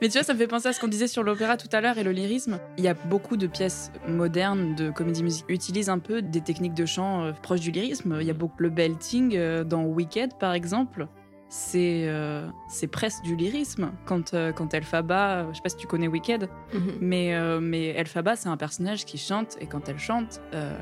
[0.00, 1.80] Mais tu vois, ça me fait penser à ce qu'on disait sur l'opéra tout à
[1.80, 2.58] l'heure et le lyrisme.
[2.76, 6.74] Il y a beaucoup de pièces modernes de comédie musique utilisent un peu des techniques
[6.74, 8.16] de chant euh, proches du lyrisme.
[8.20, 11.08] Il y a beaucoup le belting euh, dans Wicked, par exemple.
[11.50, 13.90] C'est euh, c'est presque du lyrisme.
[14.04, 16.92] Quand, euh, quand Elphaba, je sais pas si tu connais Wicked, Mhm.
[17.00, 20.76] mais, euh, mais Elphaba, c'est un personnage qui chante et quand elle chante, euh,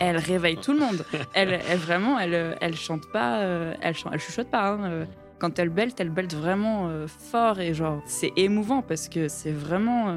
[0.00, 1.04] elle réveille tout le monde.
[1.34, 4.72] Elle, elle vraiment, elle, elle chante pas, euh, elle, elle chuchote pas.
[4.72, 5.04] hein, euh.
[5.40, 9.50] Quand elle belte, elle belte vraiment euh, fort et genre c'est émouvant parce que c'est
[9.52, 10.16] vraiment, euh,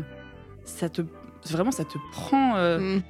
[0.65, 1.01] ça te,
[1.49, 3.01] vraiment ça te prend, euh, Mm.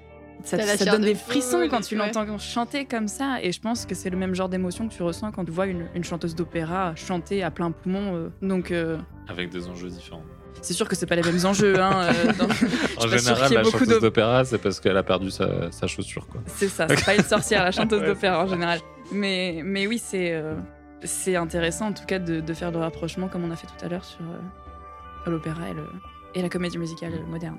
[0.43, 2.05] ça, donne de des frissons quand tu ouais.
[2.05, 5.01] l'entends chanter comme ça et je pense que c'est le même genre d'émotion que tu
[5.03, 8.15] ressens quand tu vois une, une chanteuse d'opéra chanter à plein poumon.
[8.15, 8.29] euh.
[8.41, 8.97] donc euh,
[9.29, 10.23] Avec des enjeux différents.
[10.61, 11.79] c'est sûr que c'est pas les mêmes enjeux.
[11.79, 15.87] Hein, euh, dans- En général, la chanteuse d'opéra, c'est parce qu'elle a perdu sa, sa
[15.87, 16.27] chaussure.
[16.27, 16.41] Quoi.
[16.47, 18.79] C'est ça, c'est pas une sorcière, la chanteuse Ouais, d'opéra en général.
[19.11, 20.55] Mais, mais oui, c'est euh,
[21.03, 23.85] c'est intéressant en tout cas de, de faire le rapprochement comme on a fait tout
[23.85, 25.89] à l'heure sur euh, l'opéra et, le-
[26.35, 27.57] et la comédie musicale moderne.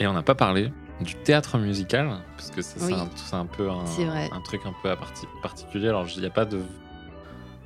[0.00, 2.92] Et on n'a pas parlé du théâtre musical, parce que c'est Oui.
[3.32, 3.84] un peu un,
[4.44, 5.88] truc un peu à parti- particulier.
[5.88, 6.60] Alors, il n'y a pas de.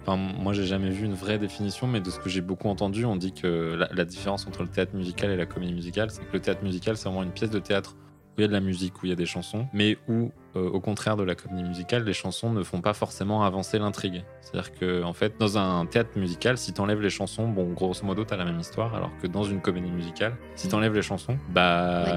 [0.03, 3.05] Enfin, moi, j'ai jamais vu une vraie définition, mais de ce que j'ai beaucoup entendu,
[3.05, 6.23] on dit que la, la différence entre le théâtre musical et la comédie musicale, c'est
[6.23, 8.53] que le théâtre musical, c'est vraiment une pièce de théâtre où il y a de
[8.53, 11.63] la musique, où il y a des chansons, mais où, au contraire de la comédie
[11.63, 14.25] musicale, les chansons ne font pas forcément avancer l'intrigue.
[14.41, 18.25] C'est-à-dire que, en fait, dans un théâtre musical, si t'enlèves les chansons, bon, grosso modo,
[18.25, 22.05] t'as la même histoire, alors que dans une comédie musicale, si t'enlèves les chansons, bah,
[22.07, 22.13] Ouais,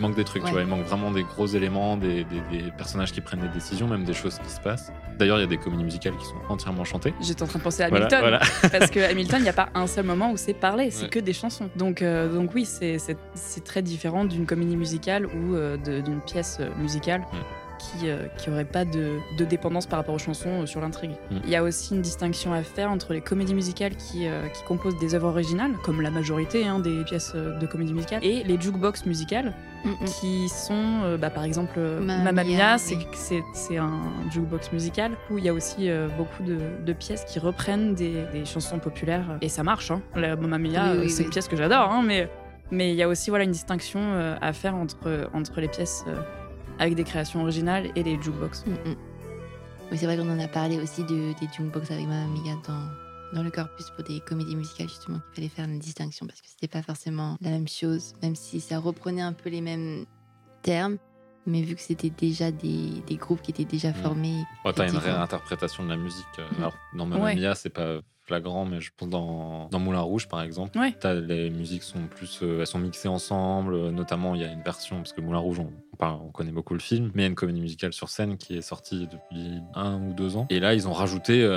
[0.00, 2.70] il manque des trucs, tu vois, il manque vraiment des gros éléments, des, des- des
[2.70, 4.90] personnages qui prennent des décisions, même des choses qui se passent.
[5.18, 7.12] D'ailleurs, il y a des comédies musicales qui sont entièrement chantées.
[7.20, 8.38] J'étais en train de penser à Hamilton, voilà.
[8.72, 11.08] parce que Hamilton, il n'y a pas un seul moment où c'est parlé, c'est Ouais.
[11.10, 11.68] que des chansons.
[11.76, 12.96] Donc, euh, donc oui, c'est
[13.64, 17.26] très différent d'une comédie musicale ou euh, d'une pièce euh, musicale.
[17.80, 21.12] Qui, euh, qui aurait pas de, de dépendance par rapport aux chansons euh, sur l'intrigue.
[21.30, 21.36] Mm.
[21.44, 24.62] Il y a aussi une distinction à faire entre les comédies musicales qui, euh, qui
[24.64, 28.44] composent des œuvres originales, comme la majorité hein, des pièces euh, de comédie musicale, et
[28.44, 30.04] les jukebox musicales, Mm, mm.
[30.20, 30.74] qui sont,
[31.04, 33.06] euh, bah, par exemple, euh, Mamma Mia, Mia, c'est oui.
[33.14, 33.98] c'est- c'est un
[34.30, 38.24] jukebox musical où il y a aussi euh, beaucoup de, de pièces qui reprennent des,
[38.30, 39.90] des chansons populaires et ça marche.
[39.90, 40.02] Hein.
[40.14, 42.28] La Mamma Mia, Oui, euh, oui, c'est une pièce que j'adore, hein, mais
[42.70, 46.04] mais il y a aussi voilà une distinction euh, à faire entre entre les pièces
[46.08, 46.14] euh,
[46.80, 48.64] avec des créations originales et les jukebox.
[48.66, 48.96] Mm, mm.
[49.92, 53.36] Oui, c'est vrai qu'on en a parlé aussi de, des jukebox avec Mamma Mia dans,
[53.36, 56.48] dans le corpus pour des comédies musicales, justement, qu'il fallait faire une distinction parce que
[56.48, 60.04] c'était pas forcément la même chose, même si ça reprenait un peu les mêmes
[60.62, 60.96] termes,
[61.46, 64.42] mais vu que c'était déjà des, des groupes qui étaient déjà formés.
[64.64, 66.24] Oh, t'as une réinterprétation de la musique.
[66.38, 66.58] euh, Mm.
[66.58, 67.34] Alors, dans Mamma Ouais.
[67.36, 68.00] Mia, c'est pas
[68.30, 70.94] flagrant, mais je pense dans, dans Moulin Rouge, par exemple, Ouais.
[71.00, 73.74] t'as- les musiques sont plus, euh, elles sont mixées ensemble.
[73.74, 76.30] euh, notamment, il y a une version parce que Moulin Rouge, on, on parle- on
[76.30, 78.60] connaît beaucoup le film, mais il y a une comédie musicale sur scène qui est
[78.62, 80.46] sortie depuis un ou deux ans.
[80.48, 81.56] Et là, ils ont rajouté, euh,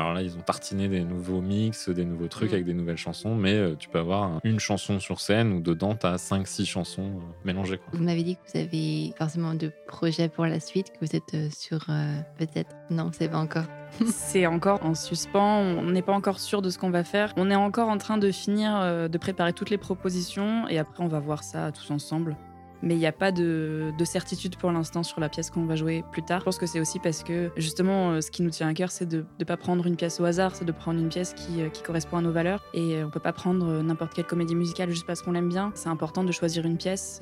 [0.00, 2.54] alors là, ils ont tartiné des nouveaux mix, des nouveaux trucs Mm.
[2.54, 5.60] avec des nouvelles chansons, mais euh, tu peux avoir un- une chanson sur scène où
[5.60, 7.78] dedans, t'as 5-6 chansons euh, mélangées.
[7.78, 7.88] Quoi.
[7.92, 11.34] Vous m'avez dit que vous avez forcément de projets pour la suite, que vous êtes
[11.34, 12.74] euh, sur euh, peut-être.
[12.90, 13.64] Non, savez pas encore.
[14.06, 17.32] C'est encore en suspens, on n'est pas encore sûr de ce qu'on va faire.
[17.36, 21.02] On est encore en train de finir euh, de préparer toutes les propositions et après
[21.02, 22.36] on va voir ça tous ensemble.
[22.80, 25.74] Mais il n'y a pas de, de certitude pour l'instant sur la pièce qu'on va
[25.74, 26.40] jouer plus tard.
[26.40, 28.92] Je pense que c'est aussi parce que justement euh, ce qui nous tient à cœur
[28.92, 31.60] c'est de ne pas prendre une pièce au hasard, c'est de prendre une pièce qui,
[31.60, 32.62] euh, correspond à nos valeurs.
[32.74, 35.72] Et on peut pas prendre n'importe quelle comédie musicale juste parce qu'on l'aime bien.
[35.74, 37.20] C'est important de choisir une pièce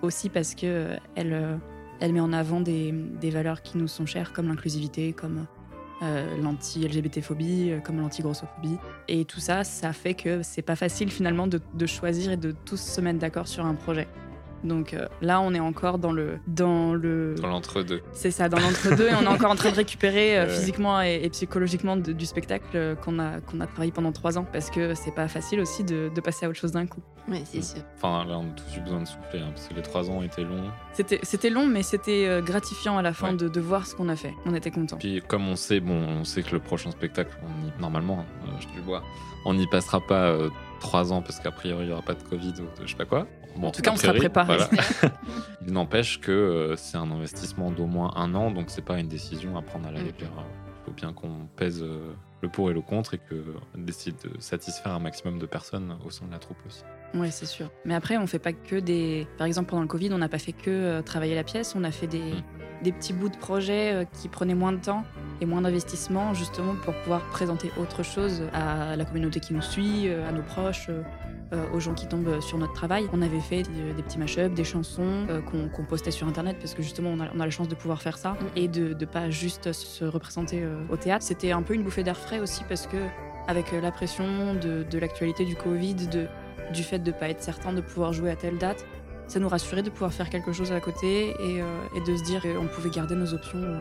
[0.00, 5.12] aussi parce que elle, met en avant des valeurs qui nous sont chères comme l'inclusivité,
[5.12, 5.46] comme
[6.02, 8.76] euh, l'anti-LGBT-phobie, euh, comme l'anti-grossophobie.
[9.08, 12.52] Et tout ça, ça fait que c'est pas facile finalement de, de choisir et de
[12.52, 14.06] tous se mettre d'accord sur un projet.
[14.64, 18.02] Donc euh, là, on est encore dans le dans le Dans l'entre-deux.
[18.12, 20.50] c'est ça, dans l'entre-deux, et on est encore en train de récupérer euh, Ouais.
[20.50, 24.36] physiququement et, et psychologiquement de- du spectacle euh, qu'on a qu'on a travaillé pendant trois
[24.38, 27.00] ans, parce que c'est pas facile aussi de, de passer à autre chose d'un coup.
[27.28, 27.82] Oui, c'est sûr.
[27.96, 30.22] Enfin, là, on a tous eu besoin de souffler, hein, parce que les trois ans
[30.22, 30.70] étaient longs.
[30.94, 33.36] C'était c'était long, mais c'était gratifiant à la fin Ouais.
[33.36, 34.34] de, de voir ce qu'on a fait.
[34.46, 34.96] On était contents.
[34.96, 38.50] Puis comme on sait, bon, on sait que le prochain spectacle, on y- normalement, hein,
[38.60, 39.02] je te le vois,
[39.44, 40.48] on n'y passera pas euh,
[40.80, 42.96] trois ans parce qu'a priori il n'y aura pas de Covid ou de je sais
[42.96, 43.26] pas quoi.
[43.58, 44.56] Bon, En tout cas, on sera préparé.
[44.56, 44.68] voilà.
[45.66, 49.08] Il n'empêche que euh, c'est un investissement d'au moins un an, donc c'est pas une
[49.08, 50.04] décision à prendre à la Mm.
[50.04, 50.30] légère.
[50.32, 54.40] Il faut bien qu'on pèse euh, le pour et le contre et qu'on décide de
[54.40, 56.82] satisfaire un maximum de personnes au sein de la troupe aussi.
[57.14, 57.70] Ouais, c'est sûr.
[57.84, 59.26] Mais après, on fait pas que des.
[59.38, 61.74] Par exemple, pendant le Covid, on n'a pas fait que euh, travailler la pièce.
[61.76, 62.42] On a fait des, Mm.
[62.84, 65.04] des petits bouts de projets euh, qui prenaient moins de temps
[65.40, 70.08] et moins d'investissement, justement pour pouvoir présenter autre chose à la communauté qui nous suit,
[70.08, 70.88] euh, à nos proches.
[71.52, 73.06] Euh, euh, aux gens qui tombent sur notre travail.
[73.12, 76.74] On avait fait des, des petits mashups, des chansons euh, qu'on postait sur internet parce
[76.74, 79.04] que justement on a, on a la chance de pouvoir faire ça et de, de
[79.06, 81.24] pas juste se représenter euh, au théâtre.
[81.24, 82.96] C'était un peu une bouffée d'air frais aussi parce que
[83.46, 86.26] avec euh, la pression de, de l'actualité du Covid, de,
[86.72, 88.84] du fait de ne pas être certain de pouvoir jouer à telle date,
[89.26, 91.64] ça nous rassurait de pouvoir faire quelque chose à côté et, euh,
[91.96, 93.78] et de se dire qu'on pouvait garder nos options euh,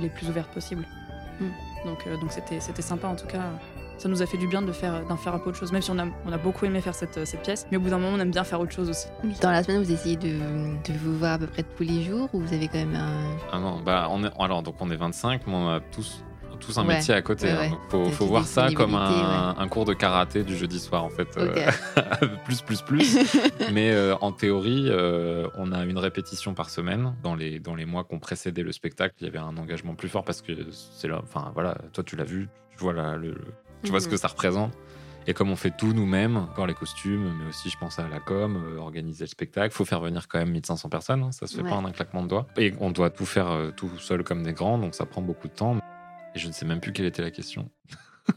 [0.00, 0.86] les plus ouvertes possibles.
[1.40, 1.44] Mm.
[1.84, 2.16] Donc euh,
[2.60, 3.42] c'était sympa en tout cas.
[3.98, 5.82] Ça nous a fait du bien de faire d'en faire un peu autre chose, même
[5.82, 7.66] si on a, on a beaucoup aimé faire cette, cette pièce.
[7.70, 9.06] Mais au bout d'un moment, on aime bien faire autre chose aussi.
[9.40, 12.28] Dans la semaine, vous essayez de, de vous voir à peu près tous les jours
[12.32, 13.36] ou vous avez quand même un.
[13.52, 16.22] Ah non, bah on est alors donc on est 25, mais on a tous
[16.58, 17.46] tous un Ouais, métier à côté.
[17.48, 17.60] ouais, hein.
[17.72, 17.78] ouais.
[17.90, 21.28] Faut, faut voir ça comme un, un cours de karaté du jeudi soir en fait.
[21.36, 21.58] Ok.
[22.22, 23.18] Euh, plus plus plus.
[23.74, 27.14] mais euh, en théorie, euh, on a une répétition par semaine.
[27.22, 29.94] Dans les dans les mois qui ont précédé le spectacle, il y avait un engagement
[29.94, 31.20] plus fort parce que c'est là.
[31.22, 33.34] Enfin voilà, toi tu l'as vu, tu vois le-
[33.86, 34.72] tu vois ce que ça représente.
[35.28, 38.20] Et comme on fait tout nous-mêmes, encore les costumes, mais aussi je pense à la
[38.20, 41.56] com, euh, organiser le spectacle, faut faire venir quand même 1500 personnes, hein, ça se
[41.56, 41.68] fait Ouais.
[41.70, 42.46] pas en un claquement de doigts.
[42.56, 45.48] Et on doit tout faire euh, tout seul comme des grands, donc ça prend beaucoup
[45.48, 45.78] de temps.
[46.34, 47.68] Et je ne sais même plus quelle était la question.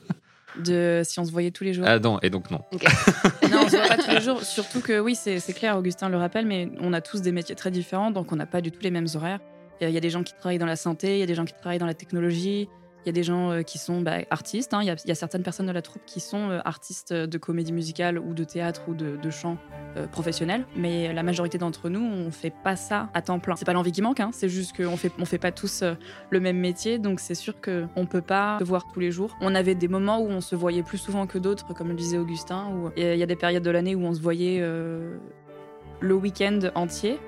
[0.57, 1.85] De si on se voyait tous les jours.
[1.87, 2.61] Ah non, et donc non.
[2.71, 4.41] Non, on se voit pas tous les jours.
[4.43, 7.69] Surtout que oui, c'est clair, Augustin le rappelle, mais on a tous des métiers très
[7.71, 9.39] différents, donc on n'a pas du tout les mêmes horaires.
[9.79, 11.25] Il y il y a des gens qui travaillent dans la santé, il y a
[11.27, 12.67] des gens qui travaillent dans la technologie,
[13.05, 14.73] il y a des gens euh, qui sont bah, artistes.
[14.73, 14.81] hein.
[14.83, 18.19] Il y, a- certaines personnes de la troupe qui sont euh, artistes de comédie musicale
[18.19, 19.57] ou de théâtre ou de, chant
[19.95, 20.65] euh, professionnels.
[20.75, 23.55] Mais la majorité d'entre nous, on fait pas ça à temps plein.
[23.55, 25.83] C'est pas l'envie qui manque, hein, c'est juste qu'on fait, on fait pas tous
[26.29, 29.35] le même métier, donc c'est sûr qu'on peut pas se voir tous les jours.
[29.41, 32.17] On avait des moments où on se voyait plus souvent que d'autres, comme le disait
[32.17, 34.59] Augustin, où il y a des périodes de l'année où on se voyait
[36.01, 37.19] le week-end entier.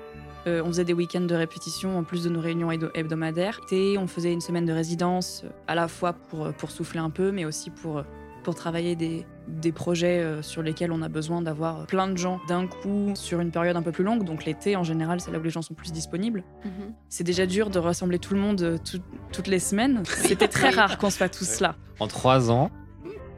[0.46, 3.60] Euh, on faisait des week-ends de répétition en plus de nos réunions hebdo- hebdomadaires.
[3.70, 6.98] Et on faisait une semaine de résidence, euh, à la fois pour, euh, pour souffler
[7.00, 8.02] un peu, mais aussi pour,
[8.42, 12.66] pour travailler des, des projets sur lesquels on a besoin d'avoir plein de gens d'un
[12.66, 14.24] coup sur une période un peu plus longue.
[14.24, 16.42] Donc l'été, en général, c'est là où les gens sont plus disponibles.
[16.64, 16.92] Mhm.
[17.08, 19.00] C'est déjà dur de rassembler tout le monde tout-
[19.32, 20.02] toutes les semaines.
[20.06, 21.76] C'était très rare qu'on soit tous là.
[22.00, 22.70] En trois ans.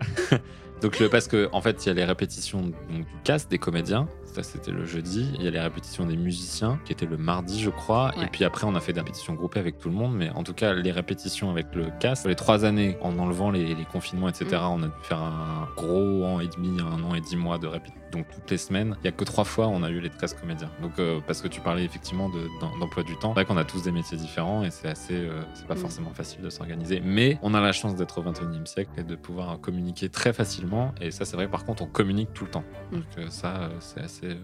[0.81, 3.59] donc le, parce que en fait il y a les répétitions donc, du cast des
[3.59, 4.09] comédiens.
[4.35, 5.31] Ça c'était le jeudi.
[5.37, 8.11] Il y a les répétitions des musiciens qui étaient le mardi je crois.
[8.17, 8.25] Ouais.
[8.25, 10.13] Et puis après on a fait des répétitions groupées avec tout le monde.
[10.17, 12.27] Mais en tout cas les répétitions avec le cast.
[12.27, 14.47] Les trois années en enlevant les, les confinements etc.
[14.53, 14.65] Mm.
[14.65, 17.69] On a dû faire un gros an et demi, un an et dix mois de
[17.69, 18.04] répétitions.
[18.15, 18.97] Donc toutes les semaines.
[19.03, 20.71] Il y a que trois fois on a eu les 13 comédiens.
[20.81, 23.31] Donc euh, parce que tu parlais effectivement de- d'em- d'emploi du temps.
[23.35, 25.79] C'est vrai qu'on a tous des métiers différents et c'est assez, euh, c'est pas Mm.
[25.79, 27.01] forcément facile de s'organiser.
[27.05, 30.95] Mais on a la chance d'être au 21e siècle et de pouvoir communiquer très facilement.
[31.01, 32.65] Et ça, c'est vrai, par contre, on communique tout le temps.
[32.93, 32.95] Mm.
[32.97, 34.37] Donc euh, ça, c'est assez.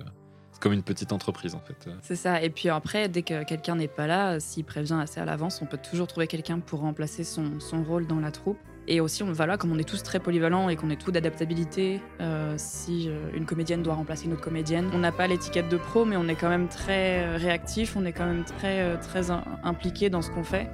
[0.52, 1.88] c'est comme une petite entreprise, en fait.
[2.02, 2.42] C'est ça.
[2.42, 5.66] Et puis après, dès que quelqu'un n'est pas là, s'il prévient assez à l'avance, on
[5.66, 8.58] peut toujours trouver quelqu'un pour remplacer son, son rôle dans la troupe.
[8.92, 12.00] Et aussi, on, voilà, comme on est tous très polyvalents et qu'on est tous d'adaptabilité,
[12.20, 15.76] euh, si euh, une comédienne doit remplacer une autre comédienne, on n'a pas l'étiquette de
[15.76, 19.30] pro, mais on est quand même très euh, réactif, on est quand même très, très
[19.30, 20.68] im- impliqué dans ce qu'on fait.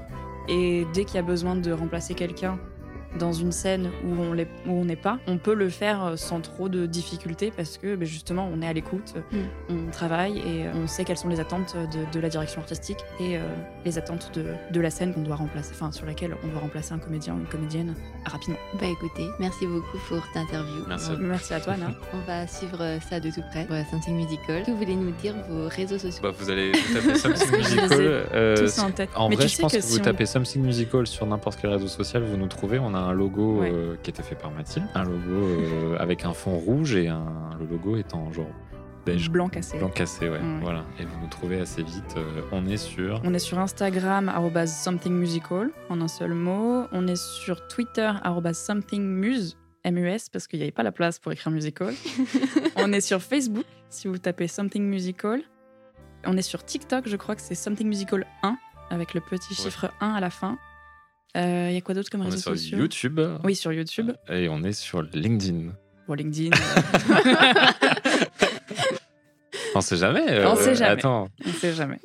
[0.48, 2.58] Et dès qu'il y a besoin de remplacer quelqu'un
[3.18, 6.16] dans une scène où on l'est- où on n'est pas, on peut le faire euh,
[6.16, 9.14] sans trop de difficultés parce que ben, justement, on est à l'écoute,
[9.68, 12.98] on travaille et euh, on sait quelles sont les attentes de, de la direction artistique
[13.20, 13.40] et euh,
[13.84, 16.92] les attentes de, de la scène qu'on doit remplacer, enfin sur laquelle on doit remplacer
[16.94, 17.94] un comédien ou une comédienne
[18.24, 18.58] rapidement.
[18.80, 20.84] Bah écoutez, merci beaucoup pour cette interview.
[20.88, 21.10] Merci.
[21.12, 21.90] On, Merci à toi, Anna.
[22.14, 24.62] on va suivre euh, ça de tout près pour Something Musical.
[24.64, 26.22] Que voulez nous dire vos réseaux sociaux?
[26.22, 27.88] Bah, vous allez taper Something Musical.
[28.32, 29.10] euh, en tête.
[29.16, 31.58] en Mais vrai, tu je pense que, que vous on- tapez Something Musical sur n'importe
[31.60, 32.78] quel réseau social, vous nous trouvez.
[32.78, 33.70] On a un logo Ouais.
[33.72, 34.86] euh, qui était fait par Mathilde.
[34.94, 38.46] Un logo euh, avec un fond rouge et un, le logo étant genre
[39.04, 39.30] beige.
[39.30, 39.78] Blanc cassé.
[39.78, 40.40] Blanc cassé, ouais.
[40.62, 40.84] Voilà.
[40.98, 42.14] Et vous nous trouvez assez vite.
[42.16, 43.20] Euh, on est sur.
[43.24, 44.30] On est sur Instagram,
[44.66, 46.84] somethingmusical, en un seul mot.
[46.92, 48.10] On est sur Twitter,
[48.52, 51.94] somethingmuse, M-U-S, parce qu'il n'y avait pas la place pour écrire musical.
[52.76, 55.42] on est sur Facebook, si vous tapez Something Musical.
[56.24, 58.56] On est sur TikTok, je crois que c'est Something Musical 1,
[58.90, 59.56] avec le petit Ouais.
[59.56, 60.58] chiffre 1 à la fin.
[61.36, 62.78] Il y a quoi d'autre comme On est réseaux sur sociaux?
[62.78, 63.20] YouTube.
[63.44, 64.12] Oui, sur YouTube.
[64.30, 65.72] Et on est sur LinkedIn.
[66.08, 67.64] Bon, LinkedIn, euh,
[69.74, 70.24] On sait jamais.
[70.30, 70.92] euh, On sait jamais.
[70.92, 71.28] Attends.
[71.44, 71.98] on sait jamais.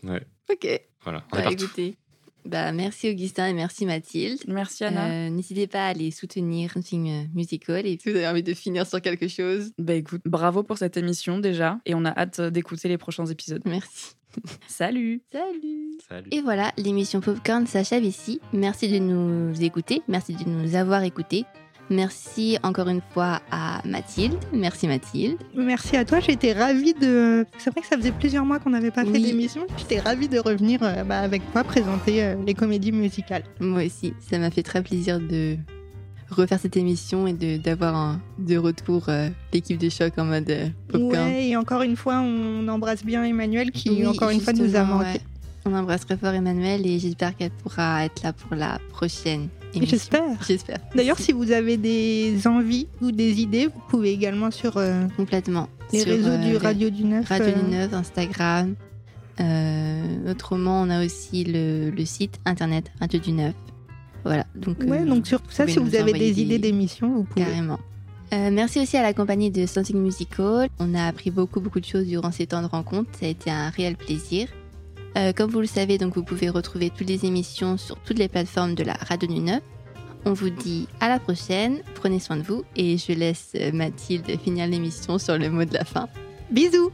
[0.52, 0.68] Ok.
[1.04, 1.24] Voilà.
[1.32, 1.98] On est Bah écoutez,
[2.46, 4.39] bah merci Augustin et merci Mathilde.
[4.48, 5.10] Merci Anna.
[5.10, 8.54] Euh, N'hésitez pas à aller soutenir Something euh, Musical et si vous avez envie de
[8.54, 12.42] finir sur quelque chose, Bah écoute, bravo pour cette émission déjà, et on a hâte
[12.42, 13.62] d'écouter les prochains épisodes.
[13.66, 14.14] merci.
[14.68, 16.30] Salut Salut Salut.
[16.32, 18.39] Et voilà, l'émission Popcorn s'achève ici.
[18.54, 21.44] Merci de nous écouter, merci de nous avoir écoutés.
[21.90, 24.36] Merci encore une fois à Mathilde.
[24.54, 25.38] Merci Mathilde.
[25.56, 27.46] Merci à toi, j'étais ravie de.
[27.58, 29.24] C'est vrai que ça faisait plusieurs mois qu'on n'avait pas fait Oui.
[29.24, 29.66] d'émission.
[29.78, 33.44] J'étais ravie de revenir euh, bah, avec toi présenter euh, les comédies musicales.
[33.60, 35.58] Moi aussi, ça m'a fait très plaisir de
[36.30, 41.28] refaire cette émission et d'avoir de retour euh, l'équipe de choc en mode popcorn.
[41.28, 44.78] Ouais, et encore une fois, on embrasse bien Emmanuel qui, Oui, encore une fois, nous
[44.78, 45.06] a manqué.
[45.06, 45.22] ouais.
[45.66, 49.95] On embrasse très fort Emmanuel et j'espère qu'elle pourra être là pour la prochaine émission.
[49.97, 50.43] J'espère.
[50.47, 50.80] J'espère.
[50.95, 55.70] D'ailleurs, si vous avez des envies ou des idées, vous pouvez également sur euh, Complètement.
[55.93, 57.28] les Sur, réseaux euh, du Radio du Neuf.
[57.30, 58.76] Radio euh, du Neuf, Instagram.
[59.39, 63.53] Euh, autrement, on a aussi le, le site internet Radio du Neuf.
[64.24, 64.45] Voilà.
[64.55, 67.45] Donc, Ouais, donc sur tout ça, si vous avez des idées d'émissions, vous pouvez.
[67.45, 67.80] Carrément.
[68.32, 70.70] Merci aussi à la compagnie de Something Musical.
[70.80, 73.09] On a appris beaucoup, beaucoup de choses durant ces temps de rencontre.
[73.20, 74.47] Ça a été un réel plaisir.
[75.18, 78.28] Euh, comme vous le savez, donc vous pouvez retrouver toutes les émissions sur toutes les
[78.28, 79.62] plateformes de la Radio du.
[80.26, 81.82] On vous dit à la prochaine.
[81.95, 82.64] Prenez soin de vous.
[82.76, 86.07] Et je laisse euh, Mathilde finir l'émission sur le mot de la fin.
[86.51, 86.91] Bisous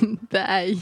[0.32, 0.78] Bye